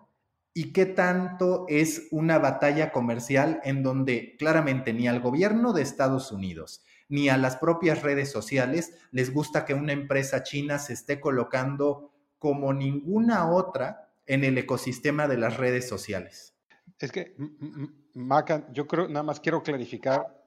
[0.51, 6.31] y qué tanto es una batalla comercial en donde claramente ni al gobierno de Estados
[6.31, 11.19] Unidos ni a las propias redes sociales les gusta que una empresa china se esté
[11.19, 16.55] colocando como ninguna otra en el ecosistema de las redes sociales.
[16.99, 17.35] Es que,
[18.13, 20.43] Maca, yo creo, nada más quiero clarificar,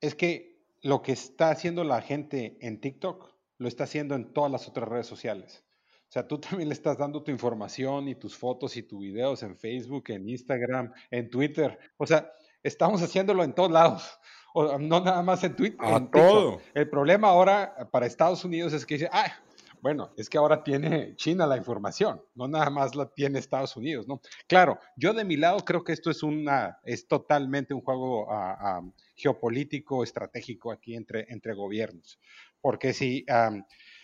[0.00, 4.52] es que lo que está haciendo la gente en TikTok lo está haciendo en todas
[4.52, 5.64] las otras redes sociales.
[6.10, 9.44] O sea, tú también le estás dando tu información y tus fotos y tus videos
[9.44, 11.78] en Facebook, en Instagram, en Twitter.
[11.98, 12.32] O sea,
[12.64, 14.18] estamos haciéndolo en todos lados.
[14.52, 15.78] O, no nada más en Twitter.
[15.80, 16.60] A todo.
[16.74, 19.32] El problema ahora para Estados Unidos es que dice, ah,
[19.80, 24.08] bueno, es que ahora tiene China la información, no nada más la tiene Estados Unidos,
[24.08, 24.20] ¿no?
[24.48, 28.82] Claro, yo de mi lado creo que esto es una, es totalmente un juego ah,
[29.14, 32.18] geopolítico, estratégico aquí entre, entre gobiernos,
[32.60, 33.24] porque si,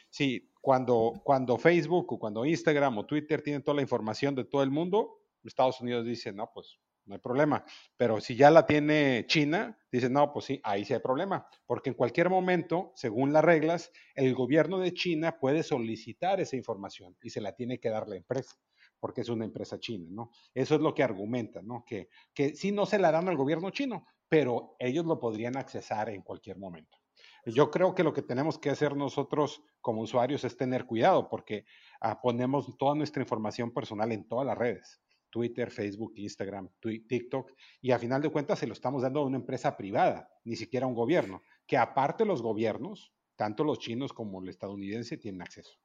[0.09, 4.65] si cuando, cuando Facebook o cuando Instagram o Twitter tienen toda la información de todo
[4.65, 7.65] el mundo, Estados Unidos dice, no, pues no hay problema.
[7.97, 11.47] Pero si ya la tiene China, dice, no, pues sí, ahí sí hay problema.
[11.67, 17.17] Porque en cualquier momento, según las reglas, el gobierno de China puede solicitar esa información
[17.23, 18.57] y se la tiene que dar la empresa,
[18.99, 20.33] porque es una empresa china, ¿no?
[20.53, 21.85] Eso es lo que argumenta, ¿no?
[21.87, 26.11] Que, que sí no se la dan al gobierno chino, pero ellos lo podrían accesar
[26.11, 26.99] en cualquier momento.
[27.47, 31.65] Yo creo que lo que tenemos que hacer nosotros como usuarios es tener cuidado porque
[32.01, 37.93] ah, ponemos toda nuestra información personal en todas las redes, Twitter, Facebook, Instagram, TikTok, y
[37.93, 40.89] a final de cuentas se lo estamos dando a una empresa privada, ni siquiera a
[40.89, 45.79] un gobierno, que aparte los gobiernos, tanto los chinos como el estadounidense, tienen acceso.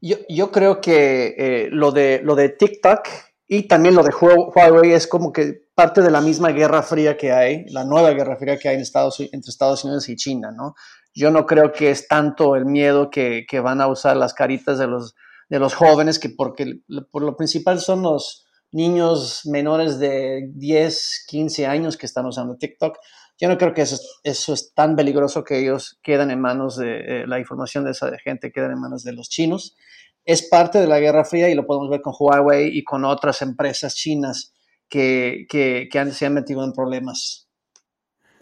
[0.00, 3.08] Yo, creo que eh, lo, de, lo de TikTok
[3.46, 7.32] y también lo de Huawei es como que parte de la misma guerra fría que
[7.32, 10.74] hay, la nueva guerra fría que hay en Estados, entre Estados Unidos y China, ¿no?
[11.12, 14.86] Yo no creo que es tanto el miedo que, van a usar las caritas de
[14.86, 15.14] los,
[15.48, 21.66] de los jóvenes, que porque por lo principal son los niños menores de 10, 15
[21.66, 22.98] años que están usando TikTok.
[23.40, 27.22] Yo no creo que eso, eso es tan peligroso que ellos quedan en manos de
[27.22, 29.76] eh, la información de esa gente, quedan en manos de los chinos.
[30.24, 33.42] Es parte de la Guerra Fría y lo podemos ver con Huawei y con otras
[33.42, 34.53] empresas chinas
[34.88, 37.48] que, que, que han, se han metido en problemas.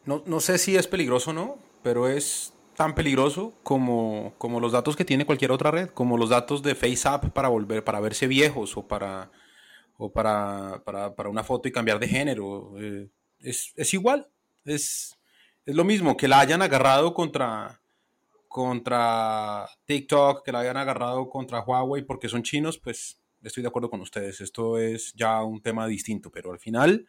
[0.05, 4.73] No, no sé si es peligroso o no, pero es tan peligroso como, como los
[4.73, 8.27] datos que tiene cualquier otra red, como los datos de FaceApp para volver, para verse
[8.27, 9.31] viejos o para,
[9.97, 12.73] o para, para, para una foto y cambiar de género.
[12.81, 13.09] Eh,
[13.41, 14.29] es, es, igual,
[14.65, 15.17] es,
[15.67, 17.81] es lo mismo, que la hayan agarrado contra,
[18.49, 23.91] contra TikTok, que la hayan agarrado contra Huawei porque son chinos, pues estoy de acuerdo
[23.91, 24.41] con ustedes.
[24.41, 27.07] Esto es ya un tema distinto, pero al final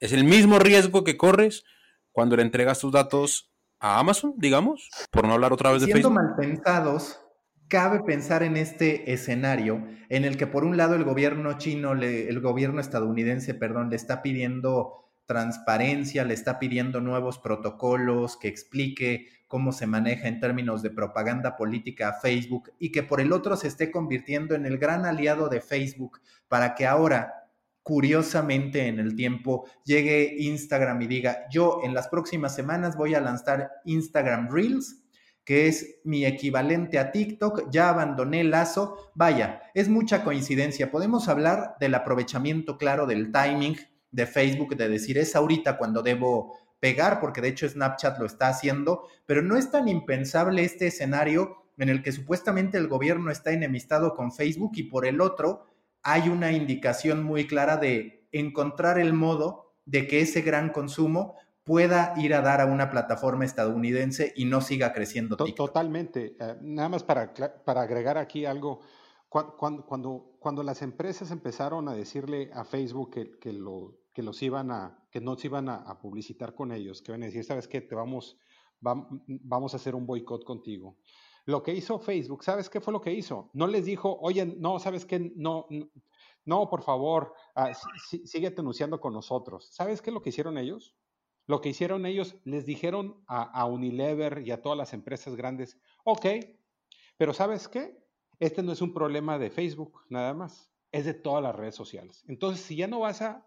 [0.00, 1.64] es el mismo riesgo que corres
[2.12, 3.50] cuando le entregas tus datos
[3.80, 6.22] a Amazon, digamos, por no hablar otra vez de Siendo Facebook.
[6.22, 7.20] mal pensados,
[7.68, 12.28] cabe pensar en este escenario en el que por un lado el gobierno chino, le,
[12.28, 19.28] el gobierno estadounidense, perdón, le está pidiendo transparencia, le está pidiendo nuevos protocolos, que explique
[19.48, 23.56] cómo se maneja en términos de propaganda política a Facebook y que por el otro
[23.56, 27.44] se esté convirtiendo en el gran aliado de Facebook para que ahora
[27.84, 33.20] curiosamente en el tiempo llegue Instagram y diga, yo en las próximas semanas voy a
[33.20, 35.02] lanzar Instagram Reels,
[35.44, 41.28] que es mi equivalente a TikTok, ya abandoné el lazo, vaya, es mucha coincidencia, podemos
[41.28, 43.76] hablar del aprovechamiento claro del timing
[44.14, 48.48] de Facebook, de decir, es ahorita cuando debo pegar, porque de hecho Snapchat lo está
[48.48, 53.50] haciendo, pero no es tan impensable este escenario en el que supuestamente el gobierno está
[53.52, 55.66] enemistado con Facebook y por el otro,
[56.02, 62.14] hay una indicación muy clara de encontrar el modo de que ese gran consumo pueda
[62.18, 65.36] ir a dar a una plataforma estadounidense y no siga creciendo.
[65.36, 65.68] TikTok.
[65.68, 66.36] Totalmente.
[66.38, 67.32] Uh, nada más para,
[67.64, 68.80] para, agregar aquí algo,
[69.28, 74.40] cuando, cuando, cuando, las empresas empezaron a decirle a Facebook que, que, lo, que los
[74.42, 77.66] iban a, que no se iban a, publicitar con ellos, que van a decir, sabes
[77.66, 78.38] qué, te vamos,
[78.86, 80.96] va, vamos a hacer un boicot contigo.
[81.46, 83.50] Lo que hizo Facebook, ¿sabes qué fue lo que hizo?
[83.52, 85.32] No les dijo, oye, no, ¿sabes qué?
[85.36, 85.66] No,
[86.44, 87.74] no, por favor, uh,
[88.24, 88.42] sí,
[89.00, 89.68] con nosotros.
[89.70, 90.96] ¿Sabes qué es lo que hicieron ellos?
[91.46, 96.26] Lo que hicieron ellos, les dijeron a, Unilever y a todas las empresas grandes, ok,
[97.18, 98.02] pero ¿sabes qué?
[98.38, 102.24] Este no es un problema de Facebook, nada más, es de todas las redes sociales.
[102.28, 103.44] Entonces, si ya no vas a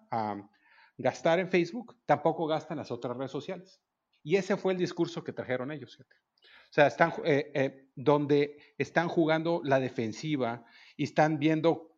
[0.97, 3.81] gastar en Facebook, tampoco gastan las otras redes sociales.
[4.23, 5.97] Y ese fue el discurso que trajeron ellos.
[5.99, 10.65] O sea, están, eh, eh, donde están jugando la defensiva
[10.97, 11.95] y están viendo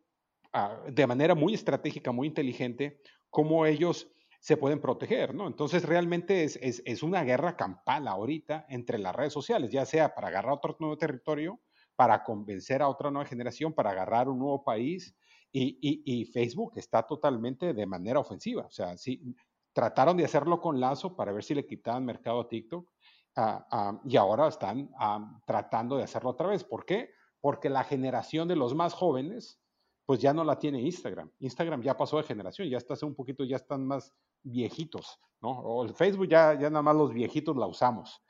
[0.54, 5.46] uh, de manera muy estratégica, muy inteligente, cómo ellos se pueden proteger, ¿no?
[5.46, 10.14] Entonces realmente es, es, es, una guerra campal ahorita entre las redes sociales, ya sea
[10.14, 11.60] para agarrar otro nuevo territorio,
[11.94, 15.14] para convencer a otra nueva generación, para agarrar un nuevo país,
[15.52, 18.66] y, y, y Facebook está totalmente de manera ofensiva.
[18.66, 19.34] O sea, sí,
[19.72, 22.88] trataron de hacerlo con Lazo para ver si le quitaban mercado a TikTok,
[23.36, 26.64] Uh, y ahora están uh, tratando de hacerlo otra vez.
[26.64, 27.10] ¿Por qué?
[27.40, 29.60] Porque la generación de los más jóvenes,
[30.04, 31.30] pues ya no la tiene Instagram.
[31.38, 35.52] Instagram ya pasó de generación, ya está hace un poquito, ya están más viejitos, ¿no?
[35.52, 38.20] O el Facebook ya, ya nada más los viejitos la usamos.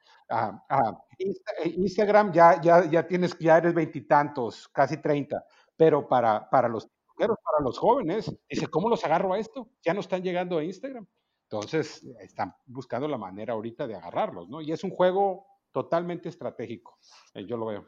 [1.65, 5.43] Instagram ya, ya, ya tienes, ya eres veintitantos, casi treinta,
[5.79, 6.91] pero para, para los
[7.27, 9.69] para los jóvenes, dice, ¿cómo los agarro a esto?
[9.83, 11.07] Ya no están llegando a Instagram.
[11.45, 14.61] Entonces, están buscando la manera ahorita de agarrarlos, ¿no?
[14.61, 16.99] Y es un juego totalmente estratégico,
[17.35, 17.87] eh, yo lo veo.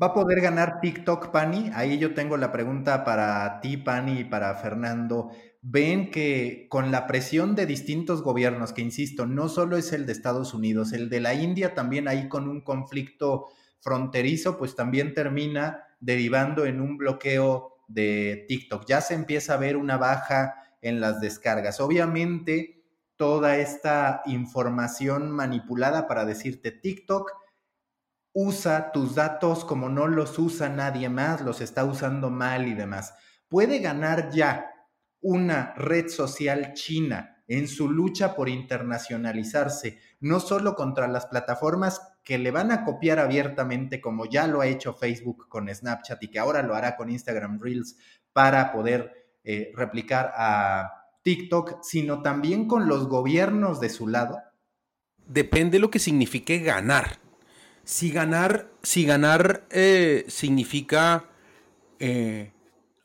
[0.00, 1.70] ¿Va a poder ganar TikTok, Pani?
[1.72, 5.30] Ahí yo tengo la pregunta para ti, Pani, y para Fernando.
[5.62, 10.12] Ven que con la presión de distintos gobiernos, que insisto, no solo es el de
[10.12, 13.46] Estados Unidos, el de la India también ahí con un conflicto
[13.78, 18.86] fronterizo, pues también termina derivando en un bloqueo de TikTok.
[18.86, 21.80] Ya se empieza a ver una baja en las descargas.
[21.80, 22.84] Obviamente,
[23.16, 27.32] toda esta información manipulada para decirte TikTok
[28.32, 33.14] usa tus datos como no los usa nadie más, los está usando mal y demás.
[33.48, 34.70] Puede ganar ya
[35.20, 42.38] una red social china en su lucha por internacionalizarse, no solo contra las plataformas que
[42.38, 46.38] le van a copiar abiertamente, como ya lo ha hecho Facebook con Snapchat y que
[46.38, 47.96] ahora lo hará con Instagram Reels
[48.32, 49.12] para poder
[49.44, 54.40] eh, replicar a TikTok, sino también con los gobiernos de su lado?
[55.26, 57.18] Depende de lo que signifique ganar.
[57.84, 61.26] Si ganar, si ganar eh, significa
[61.98, 62.53] eh,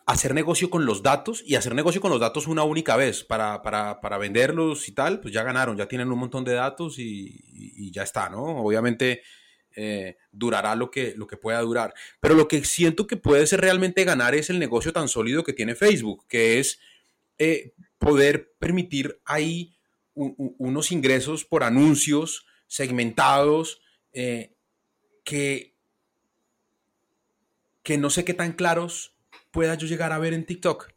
[0.09, 3.61] hacer negocio con los datos y hacer negocio con los datos una única vez para,
[3.61, 7.91] para, para venderlos y tal, pues ya ganaron, ya tienen un montón de datos y,
[7.91, 8.43] ya está, ¿no?
[8.43, 9.21] Obviamente
[9.75, 11.93] eh, durará lo que, lo que pueda durar.
[12.19, 15.53] Pero lo que siento que puede ser realmente ganar es el negocio tan sólido que
[15.53, 16.79] tiene Facebook, que es
[17.37, 19.75] eh, poder permitir ahí
[20.15, 23.79] unos ingresos por anuncios segmentados
[24.11, 24.55] eh,
[25.23, 25.75] que,
[27.83, 29.18] que no sé qué tan claros
[29.51, 30.91] pueda yo llegar a ver en TikTok.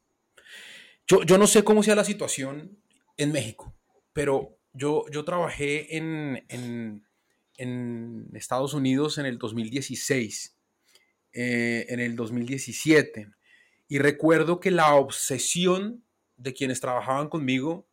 [1.06, 2.78] Yo, yo no sé cómo sea la situación
[3.16, 3.74] en México,
[4.12, 7.04] pero yo, yo trabajé en, en,
[8.34, 10.56] Estados Unidos en el 2016,
[11.32, 13.28] eh, en el 2017,
[13.88, 16.04] y recuerdo que la obsesión
[16.36, 17.86] de quienes trabajaban conmigo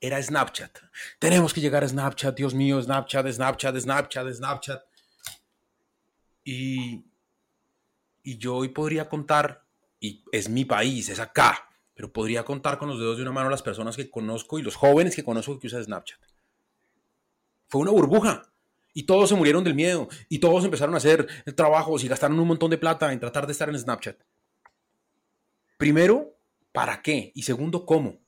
[0.00, 0.78] era Snapchat.
[1.18, 4.82] Tenemos que llegar a Snapchat, Dios mío, Snapchat, Snapchat, Snapchat, Snapchat.
[6.44, 7.04] Y,
[8.28, 9.64] y yo hoy podría contar,
[9.98, 13.48] y es mi país, es acá, pero podría contar con los dedos de una mano
[13.48, 16.20] las personas que conozco y los jóvenes que conozco que usan Snapchat.
[17.68, 18.52] Fue una burbuja.
[18.92, 20.08] Y todos se murieron del miedo.
[20.28, 21.26] Y todos empezaron a hacer
[21.56, 24.20] trabajos y gastaron un montón de plata en tratar de estar en Snapchat.
[25.78, 26.36] Primero,
[26.72, 27.32] ¿para qué?
[27.34, 28.20] Y segundo, ¿cómo?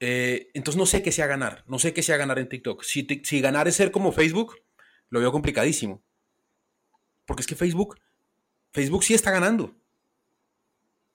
[0.00, 1.64] Eh, entonces no sé qué sea ganar.
[1.66, 2.82] No sé qué sea ganar en TikTok.
[2.82, 4.56] Si, si ganar es ser como Facebook,
[5.08, 6.02] lo veo complicadísimo.
[7.24, 7.98] Porque es que Facebook,
[8.72, 9.74] Facebook sí está ganando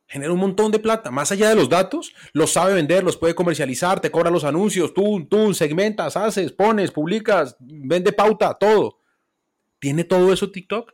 [0.07, 1.11] genera un montón de plata.
[1.11, 4.93] Más allá de los datos, los sabe vender, los puede comercializar, te cobra los anuncios,
[4.93, 8.99] tú, tú, segmentas, haces, pones, publicas, vende pauta, todo.
[9.79, 10.93] ¿Tiene todo eso TikTok?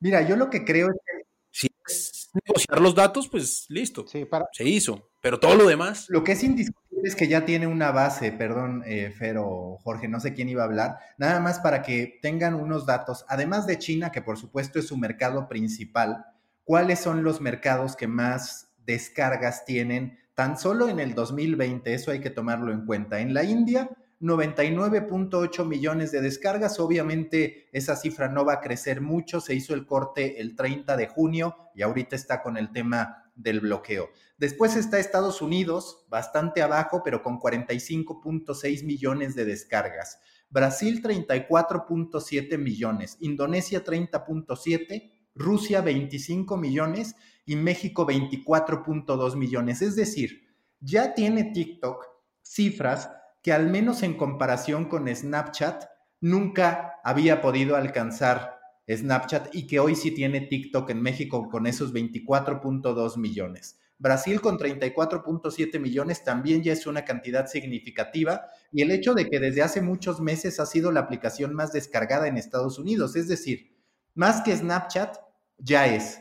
[0.00, 1.24] Mira, yo lo que creo es que...
[1.50, 4.04] Si es negociar los datos, pues listo.
[4.08, 4.48] Sí, para...
[4.52, 5.08] Se hizo.
[5.20, 6.06] Pero todo lo demás...
[6.08, 6.83] Lo que es indiscutible
[7.14, 10.66] que ya tiene una base, perdón, eh, Fer o Jorge, no sé quién iba a
[10.66, 14.86] hablar, nada más para que tengan unos datos, además de China, que por supuesto es
[14.86, 16.24] su mercado principal,
[16.64, 22.20] cuáles son los mercados que más descargas tienen tan solo en el 2020, eso hay
[22.20, 23.20] que tomarlo en cuenta.
[23.20, 23.90] En la India,
[24.20, 29.86] 99.8 millones de descargas, obviamente esa cifra no va a crecer mucho, se hizo el
[29.86, 34.10] corte el 30 de junio y ahorita está con el tema del bloqueo.
[34.38, 40.18] Después está Estados Unidos, bastante abajo, pero con 45.6 millones de descargas.
[40.50, 49.82] Brasil 34.7 millones, Indonesia 30.7 Rusia 25 millones y México 24.2 millones.
[49.82, 50.46] Es decir,
[50.80, 52.06] ya tiene TikTok
[52.42, 53.10] cifras
[53.42, 55.84] que al menos en comparación con Snapchat
[56.20, 58.58] nunca había podido alcanzar
[58.88, 63.78] Snapchat y que hoy sí tiene TikTok en México con esos 24.2 millones.
[63.98, 69.40] Brasil con 34.7 millones también ya es una cantidad significativa y el hecho de que
[69.40, 73.72] desde hace muchos meses ha sido la aplicación más descargada en Estados Unidos, es decir,
[74.14, 75.16] más que Snapchat,
[75.58, 76.20] ya es.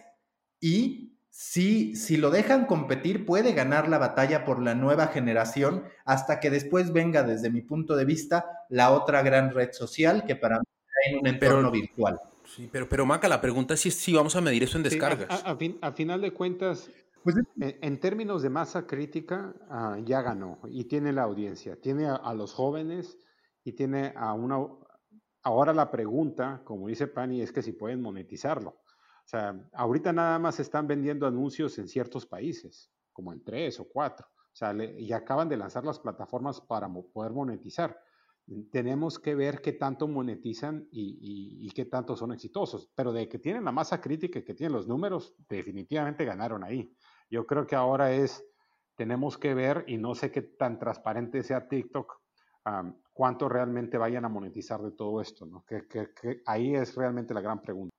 [0.60, 6.40] Y si, si lo dejan competir, puede ganar la batalla por la nueva generación hasta
[6.40, 10.60] que después venga, desde mi punto de vista, la otra gran red social que para
[10.60, 12.20] mí está en un entorno virtual.
[12.56, 15.44] Sí, pero, pero Maca, la pregunta es si, vamos a medir eso en descargas.
[15.44, 16.90] a, final de cuentas,
[17.24, 22.34] pues, en, términos de masa crítica, ah, ya ganó y tiene la audiencia, tiene a,
[22.34, 23.18] los jóvenes
[23.64, 24.58] y tiene a una...
[25.42, 28.70] Ahora la pregunta, como dice Pani, es que si pueden monetizarlo.
[28.70, 33.88] O sea, ahorita nada más están vendiendo anuncios en ciertos países, como en tres o
[33.90, 34.28] cuatro.
[34.28, 37.98] O sea, y acaban de lanzar las plataformas para poder monetizar.
[38.72, 42.90] Tenemos que ver qué tanto monetizan y, qué tanto son exitosos.
[42.96, 46.94] Pero de que tienen la masa crítica y que tienen los números, definitivamente ganaron ahí.
[47.30, 48.44] Yo creo que ahora es,
[48.96, 52.22] tenemos que ver, y no sé qué tan transparente sea TikTok,
[53.14, 55.46] cuánto realmente vayan a monetizar de todo esto.
[55.46, 55.66] ¿no?
[55.66, 57.94] que ahí es realmente la gran pregunta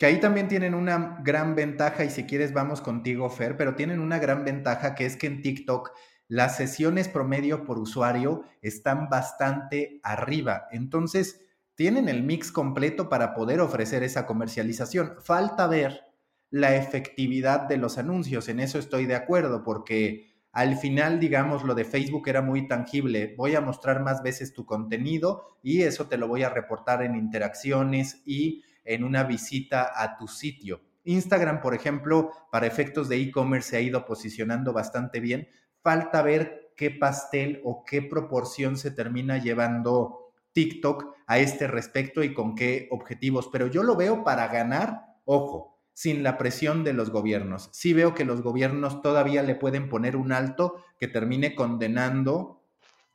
[0.00, 4.00] que ahí también tienen una gran ventaja, y si quieres vamos contigo, Fer, pero tienen
[4.00, 5.92] una gran ventaja que es que en TikTok
[6.30, 10.68] las sesiones promedio por usuario están bastante arriba.
[10.70, 11.40] Entonces,
[11.74, 15.16] tienen el mix completo para poder ofrecer esa comercialización.
[15.20, 16.04] Falta ver
[16.48, 21.74] la efectividad de los anuncios, en eso estoy de acuerdo, porque al final, digamos, lo
[21.74, 23.34] de Facebook era muy tangible.
[23.36, 27.16] Voy a mostrar más veces tu contenido y eso te lo voy a reportar en
[27.16, 30.80] interacciones y en una visita a tu sitio.
[31.02, 35.48] Instagram, por ejemplo, para efectos de e-commerce se ha ido posicionando bastante bien.
[35.82, 42.34] Falta ver qué pastel o qué proporción se termina llevando TikTok a este respecto y
[42.34, 43.48] con qué objetivos.
[43.52, 47.68] Pero yo lo veo para ganar, ojo, sin la presión de los gobiernos.
[47.72, 52.60] Sí veo que los gobiernos todavía le pueden poner un alto que termine condenando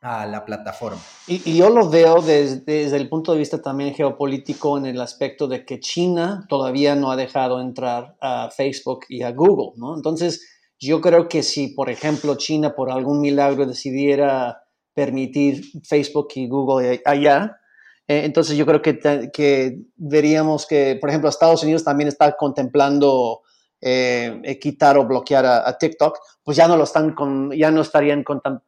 [0.00, 1.00] a la plataforma.
[1.26, 5.64] Y, yo lo veo desde, el punto de vista también geopolítico en el aspecto de
[5.64, 9.96] que China todavía no ha dejado entrar a Facebook y a Google, ¿no?
[9.96, 14.62] Entonces, yo creo que si, por ejemplo, China por algún milagro decidiera
[14.94, 17.60] permitir Facebook y Google allá,
[18.08, 23.42] Eh, entonces yo creo que, veríamos que, por ejemplo, Estados Unidos también está contemplando
[23.80, 28.24] eh, quitar o bloquear a, TikTok, pues ya no lo están con, ya no estarían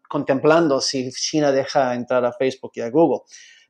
[0.08, 3.20] contemplando si China deja entrar a Facebook y a Google.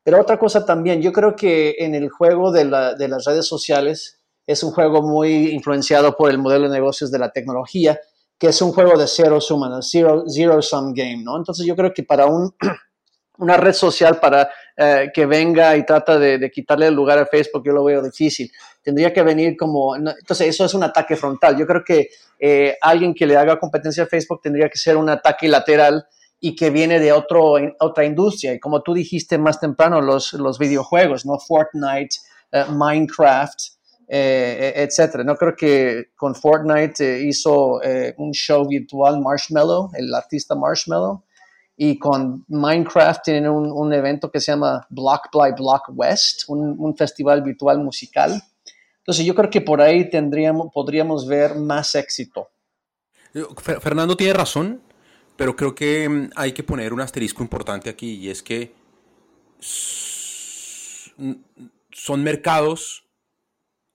[0.03, 3.47] Pero otra cosa también, yo creo que en el juego de, la, de las redes
[3.47, 8.01] sociales es un juego muy influenciado por el modelo de negocios de la tecnología,
[8.39, 11.37] que es un juego de cero suma, zero, zero sum game, ¿no?
[11.37, 12.55] Entonces yo creo que para un,
[13.39, 17.65] una red social para eh, que venga y trata de, quitarle el lugar a Facebook,
[17.65, 18.51] yo lo veo difícil.
[18.83, 21.59] Tendría que venir como, entonces eso es un ataque frontal.
[21.59, 25.09] Yo creo que eh, alguien que le haga competencia a Facebook tendría que ser un
[25.09, 26.07] ataque lateral
[26.41, 28.55] y que viene de otro, otra industria.
[28.55, 31.39] Y como tú dijiste más temprano, los, los videojuegos, ¿no?
[31.39, 32.17] Fortnite,
[32.53, 33.59] eh, Minecraft,
[34.09, 35.23] eh, e, etcétera.
[35.23, 37.81] No creo que con Fortnite hizo
[38.17, 41.23] un show virtual Marshmallow, el artista Marshmallow,
[41.81, 47.41] y con Minecraft tienen un, evento que se llama Block by Block West, un, festival
[47.41, 48.43] virtual musical.
[48.99, 52.49] Entonces yo creo que por ahí tendríamos, podríamos ver más éxito.
[53.81, 54.83] Fernando tiene razón,
[55.37, 58.73] pero creo que mm, hay que poner un asterisco importante aquí y es que
[61.93, 63.08] son mercados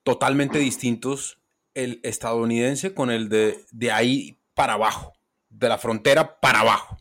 [0.03, 1.39] totalmente distintos
[1.73, 5.13] el estadounidense con el de, de ahí para abajo,
[5.49, 6.97] de la frontera para abajo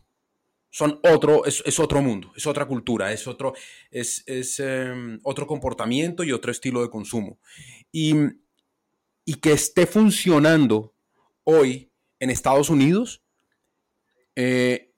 [0.73, 3.53] son otro, es, otro mundo, es otra cultura, es otro,
[3.91, 4.23] es,
[4.59, 7.37] em, otro comportamiento y otro estilo de consumo.
[7.91, 8.15] Y,
[9.39, 10.95] que esté funcionando
[11.43, 13.21] hoy en Estados Unidos,
[14.35, 14.91] eh,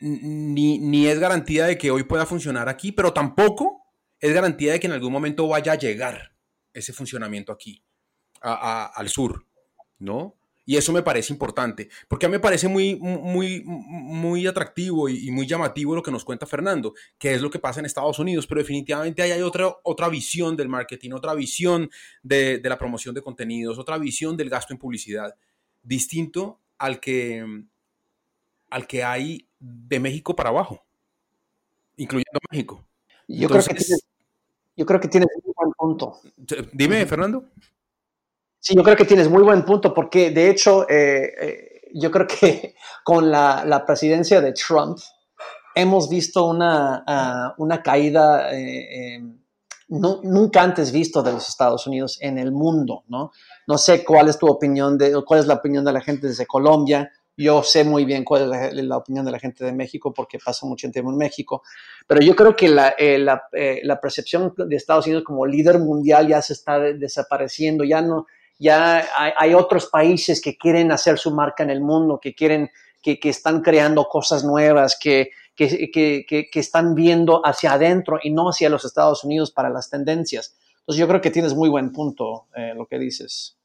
[0.00, 3.82] ni, ni, es garantía de que hoy pueda funcionar aquí, pero tampoco
[4.20, 6.31] es garantía de que en algún momento vaya a llegar
[6.72, 7.82] ese funcionamiento aquí,
[8.40, 9.46] al sur,
[9.98, 10.36] ¿no?
[10.64, 15.28] Y eso me parece importante, porque a mí me parece muy, muy, muy atractivo y,
[15.32, 18.46] muy llamativo lo que nos cuenta Fernando, que es lo que pasa en Estados Unidos,
[18.46, 21.90] pero definitivamente hay otra, otra visión del marketing, otra visión
[22.22, 25.34] de, la promoción de contenidos, otra visión del gasto en publicidad,
[25.82, 27.44] distinto al que,
[28.70, 30.84] al que hay de México para abajo,
[31.96, 32.86] incluyendo México.
[33.26, 33.74] Yo, creo, que
[34.76, 36.20] yo creo que tienes un buen punto.
[36.72, 37.44] Dime, Fernando.
[38.58, 42.26] Sí, yo creo que tienes muy buen punto, porque de hecho, eh, eh, yo creo
[42.26, 44.98] que con la, presidencia de Trump
[45.74, 49.20] hemos visto una, ah, una caída eh,
[49.88, 53.32] nunca antes visto de los Estados Unidos en el mundo, ¿no?
[53.66, 56.46] No sé cuál es tu opinión, de, cuál es la opinión de la gente desde
[56.46, 57.10] Colombia.
[57.36, 60.66] Yo sé muy bien cuál es la, opinión de la gente de México porque pasa
[60.66, 61.62] mucho tiempo en México,
[62.06, 63.42] pero yo creo que la, la,
[63.82, 68.26] la percepción de Estados Unidos como líder mundial ya se está desapareciendo, ya no,
[68.62, 72.70] ya hay, otros países que quieren hacer su marca en el mundo, que quieren,
[73.02, 78.84] que, están creando cosas nuevas, que, que, están viendo hacia adentro y no hacia los
[78.84, 80.56] Estados Unidos para las tendencias.
[80.78, 83.58] Entonces yo creo que tienes muy buen punto eh, lo que dices,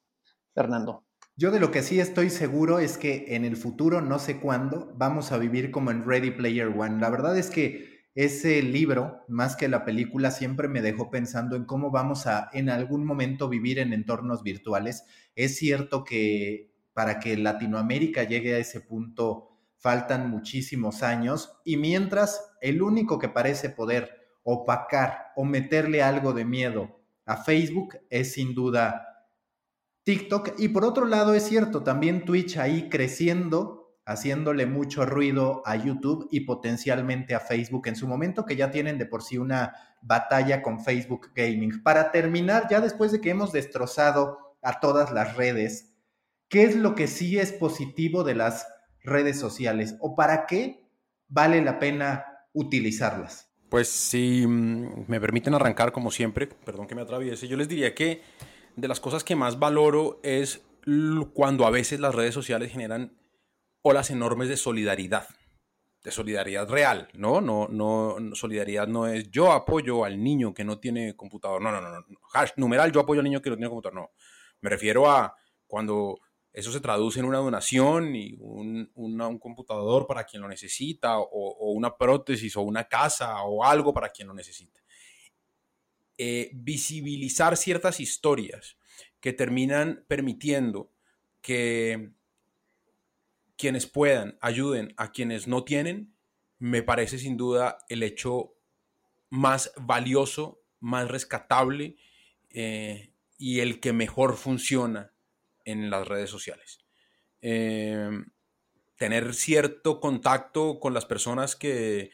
[0.55, 1.03] Fernando.
[1.39, 4.91] Yo de lo que sí estoy seguro es que en el futuro, no sé cuándo,
[4.95, 6.99] vamos a vivir como en Ready Player One.
[6.99, 11.65] La verdad es que ese libro, más que la película, siempre me dejó pensando en
[11.65, 15.03] cómo vamos a en algún momento vivir en entornos virtuales.
[15.35, 22.41] Es cierto que para que Latinoamérica llegue a ese punto faltan muchísimos años y mientras
[22.61, 24.09] el único que parece poder
[24.41, 29.16] opacar o meterle algo de miedo a Facebook es sin duda
[30.07, 35.75] TikTok y por otro lado es cierto también Twitch ahí creciendo haciéndole mucho ruido a
[35.75, 39.75] YouTube y potencialmente a Facebook en su momento, que ya tienen de por sí una
[40.01, 41.83] batalla con Facebook Gaming.
[41.83, 45.93] Para terminar, ya después de que hemos destrozado a todas las redes,
[46.47, 48.65] ¿qué es lo que sí es positivo de las
[49.03, 50.87] redes sociales o para qué
[51.27, 53.51] vale la pena utilizarlas?
[53.67, 58.21] Pues si me permiten arrancar como siempre, perdón que me atraviese, yo les diría que
[58.77, 60.63] de las cosas que más valoro es
[61.33, 63.17] cuando a veces las redes sociales generan
[63.81, 65.27] olas enormes de solidaridad,
[66.03, 67.41] de solidaridad real, ¿no?
[67.41, 71.81] No, no, solidaridad no es yo apoyo al niño que no tiene computador, no, no,
[71.81, 74.11] no, no, Hash, numeral yo apoyo al niño que no tiene computador, no.
[74.61, 75.35] Me refiero a
[75.65, 76.19] cuando
[76.53, 81.71] eso se traduce en una donación y un, un computador para quien lo necesita, o,
[81.71, 84.79] una prótesis, o una casa, o algo para quien lo necesita.
[86.19, 88.77] Eh, visibilizar ciertas historias
[89.19, 90.91] que terminan permitiendo
[91.41, 92.11] que
[93.55, 96.15] quienes puedan ayuden a quienes no tienen,
[96.57, 98.55] me parece sin duda el hecho
[99.29, 101.97] más valioso, más rescatable
[102.49, 105.13] eh, y el que mejor funciona
[105.65, 106.79] en las redes sociales.
[107.41, 108.09] Eh,
[108.95, 112.09] tener cierto contacto con las personas que,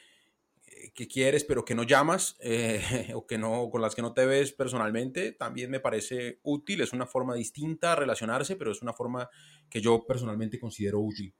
[0.94, 2.82] que quieres pero que no llamas eh,
[3.16, 6.82] o que no, con las que no te ves personalmente, también me parece útil.
[6.82, 9.30] Es una forma distinta a relacionarse, pero es una forma
[9.70, 11.34] que yo personalmente considero útil.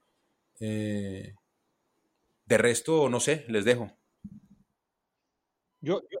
[0.60, 1.34] Eh,
[2.46, 3.90] de resto, no sé, les dejo.
[5.80, 6.18] Yo, yo,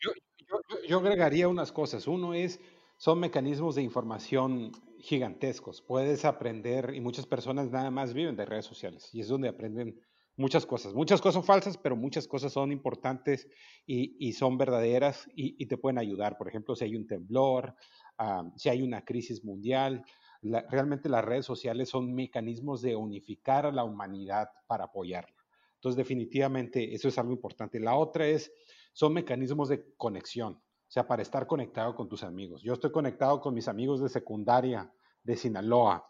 [0.00, 2.06] yo, yo, agregaría unas cosas.
[2.06, 2.60] Uno es,
[2.96, 5.82] son mecanismos de información gigantescos.
[5.82, 10.00] Puedes aprender, y muchas personas nada más viven de redes sociales, y es donde aprenden
[10.36, 10.94] muchas cosas.
[10.94, 13.48] Muchas cosas son falsas, pero muchas cosas son importantes
[13.86, 16.38] y, son verdaderas y, te pueden ayudar.
[16.38, 17.74] Por ejemplo, si hay un temblor,
[18.18, 20.04] ah, si hay una crisis mundial,
[20.42, 25.36] realmente las redes sociales son mecanismos de unificar a la humanidad para apoyarla.
[25.74, 27.80] Entonces, definitivamente, eso es algo importante.
[27.80, 28.52] La otra es,
[28.92, 32.62] son mecanismos de conexión, o sea, para estar conectado con tus amigos.
[32.62, 34.92] Yo estoy conectado con mis amigos de secundaria
[35.22, 36.09] de Sinaloa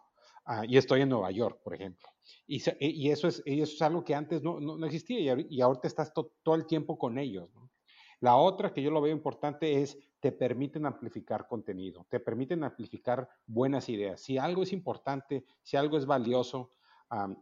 [0.50, 2.08] ah, y estoy en Nueva York, por ejemplo.
[2.46, 5.88] Y, y, eso, es, eso es algo que antes no, no, existía y, y, ahorita
[5.88, 7.48] estás todo el tiempo con ellos.
[8.20, 13.28] La otra que yo lo veo importante es te permiten amplificar contenido, te permiten amplificar
[13.46, 14.20] buenas ideas.
[14.20, 16.70] Si algo es importante, si algo es valioso,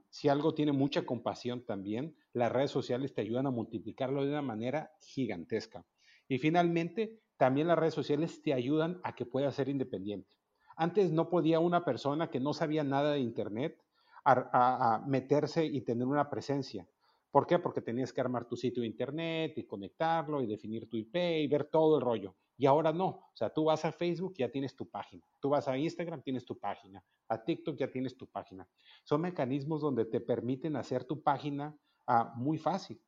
[0.09, 4.43] si algo tiene mucha compasión también, las redes sociales te ayudan a multiplicarlo de una
[4.43, 5.85] manera gigantesca.
[6.29, 10.38] Y finalmente, también las redes sociales te ayudan a que puedas ser independiente.
[10.79, 13.85] Antes no podía una persona que no sabía nada de Internet
[14.25, 16.87] a meterse y tener una presencia.
[17.31, 17.59] ¿Por qué?
[17.59, 21.47] Porque tenías que armar tu sitio de internet y conectarlo y definir tu IP y
[21.47, 22.35] ver todo el rollo.
[22.57, 23.07] Y ahora no.
[23.07, 25.25] O sea, tú vas a Facebook, ya tienes tu página.
[25.39, 27.05] Tú vas a Instagram, tienes tu página.
[27.29, 28.67] A TikTok, ya tienes tu página.
[29.05, 31.77] Son mecanismos donde te permiten hacer tu página
[32.07, 33.01] ah, muy fácil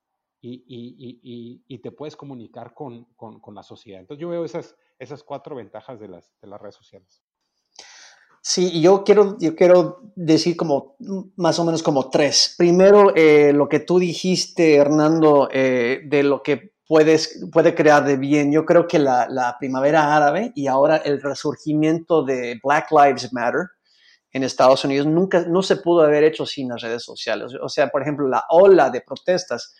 [0.42, 3.09] y, te puedes comunicar con,
[3.55, 4.01] la sociedad.
[4.01, 4.76] Entonces, yo veo esas,
[5.24, 7.24] cuatro ventajas de las redes sociales.
[8.42, 10.96] Sí, yo quiero, yo quiero decir como
[11.36, 12.54] más o menos como tres.
[12.56, 18.16] Primero, eh, lo que tú dijiste, Hernando, eh, de lo que puedes, puede crear de
[18.16, 18.50] bien.
[18.50, 23.68] Yo creo que la, la, primavera árabe y ahora el resurgimiento de Black Lives Matter
[24.32, 27.52] en Estados Unidos nunca, no se pudo haber hecho sin las redes sociales.
[27.60, 29.74] O sea, por ejemplo, la ola de protestas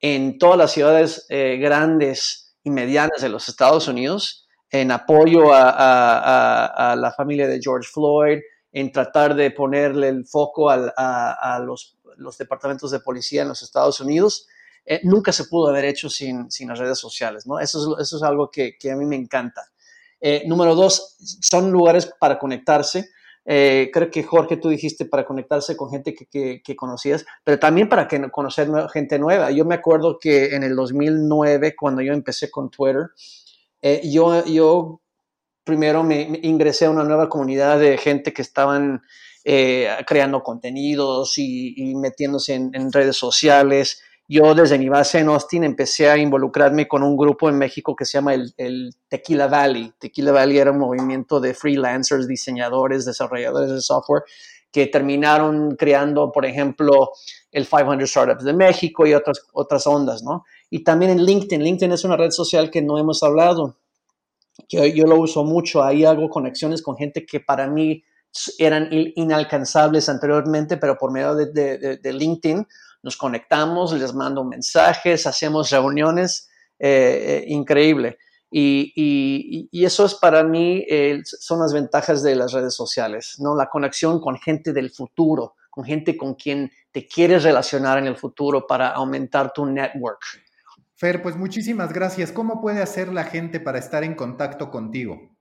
[0.00, 6.94] en todas las ciudades eh, grandes y medianas de los Estados Unidos en apoyo a,
[6.98, 8.40] la familia de George Floyd,
[8.72, 11.96] en tratar de ponerle el foco a, los,
[12.38, 14.48] departamentos de policía en los Estados Unidos,
[14.84, 17.58] eh, nunca se pudo haber hecho sin, las redes sociales, ¿no?
[17.58, 19.62] Eso es, eso es algo que, a mí me encanta.
[20.20, 23.10] Eh, número dos, son lugares para conectarse.
[23.46, 27.88] Eh, creo que Jorge, tú dijiste para conectarse con gente que, que, conocías, pero también
[27.88, 29.50] para que, conocer gente nueva.
[29.50, 33.10] Yo me acuerdo que en el 2009, cuando yo empecé con Twitter,
[33.86, 35.02] eh, yo, yo
[35.62, 39.02] primero me, ingresé a una nueva comunidad de gente que estaban
[39.44, 44.02] eh, creando contenidos y, metiéndose en, redes sociales.
[44.26, 48.06] Yo desde mi base en Austin empecé a involucrarme con un grupo en México que
[48.06, 49.92] se llama el, el, Tequila Valley.
[49.98, 54.22] Tequila Valley era un movimiento de freelancers, diseñadores, desarrolladores de software
[54.74, 57.10] que terminaron creando, por ejemplo,
[57.52, 60.42] el 500 Startups de México y otras, otras ondas, ¿no?
[60.70, 61.62] Y también en LinkedIn.
[61.62, 63.76] LinkedIn es una red social que no hemos hablado.
[64.68, 65.82] Yo, yo lo uso mucho.
[65.82, 68.02] Ahí hago conexiones con gente que para mí
[68.58, 72.66] eran inalcanzables anteriormente, pero por medio de, LinkedIn
[73.02, 76.48] nos conectamos, les mando mensajes, hacemos reuniones.
[76.78, 78.18] Eh, eh, increíble.
[78.50, 80.84] Y, eso es para mí,
[81.24, 83.56] son las ventajas de las redes sociales, ¿no?
[83.56, 88.16] La conexión con gente del futuro, con gente con quien te quieres relacionar en el
[88.16, 90.20] futuro para aumentar tu network.
[91.04, 92.32] Pues muchísimas gracias.
[92.32, 95.36] ¿Cómo puede hacer la gente para estar en contacto contigo?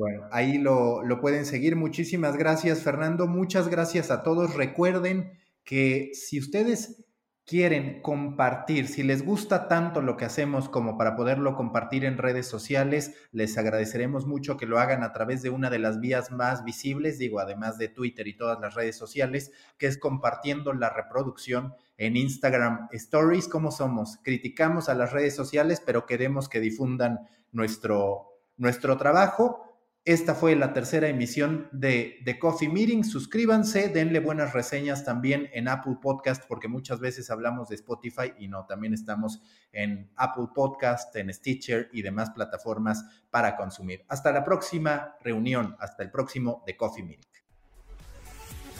[0.00, 1.76] Bueno, ahí lo, pueden seguir.
[1.76, 3.26] Muchísimas gracias, Fernando.
[3.26, 4.54] Muchas gracias a todos.
[4.54, 7.04] Recuerden que si ustedes
[7.44, 12.46] quieren compartir, si les gusta tanto lo que hacemos como para poderlo compartir en redes
[12.46, 16.64] sociales, les agradeceremos mucho que lo hagan a través de una de las vías más
[16.64, 21.74] visibles, digo, además de Twitter y todas las redes sociales, que es compartiendo la reproducción
[21.98, 23.48] en Instagram Stories.
[23.48, 24.18] ¿Cómo somos?
[24.22, 27.18] Criticamos a las redes sociales, pero queremos que difundan
[27.52, 29.66] nuestro, nuestro trabajo
[30.06, 33.04] Esta fue la tercera emisión de The Coffee Meeting.
[33.04, 38.48] Suscríbanse, denle buenas reseñas también en Apple Podcast, porque muchas veces hablamos de Spotify y
[38.48, 44.02] no, también estamos en Apple Podcast, en Stitcher y demás plataformas para consumir.
[44.08, 47.28] Hasta la próxima reunión, hasta el próximo The Coffee Meeting.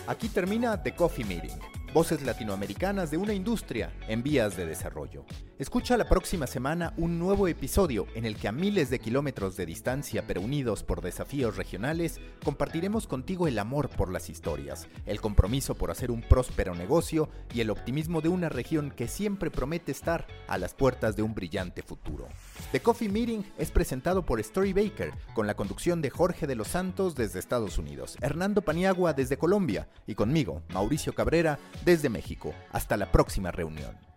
[0.06, 5.24] Aquí termina The Coffee Meeting Voces latinoamericanas de una industria en vías de desarrollo.
[5.58, 9.66] Escucha la próxima semana un nuevo episodio en el que a miles de kilómetros de
[9.66, 15.74] distancia pero unidos por desafíos regionales, compartiremos contigo el amor por las historias, el compromiso
[15.74, 20.28] por hacer un próspero negocio y el optimismo de una región que siempre promete estar
[20.46, 22.28] a las puertas de un brillante futuro.
[22.70, 26.68] The Coffee Meeting es presentado por Story Baker, con la conducción de Jorge de los
[26.68, 32.55] Santos desde Estados Unidos, Hernando Paniagua desde Colombia y conmigo, Mauricio Cabrera, desde México.
[32.73, 34.09] Hasta la próxima reunión.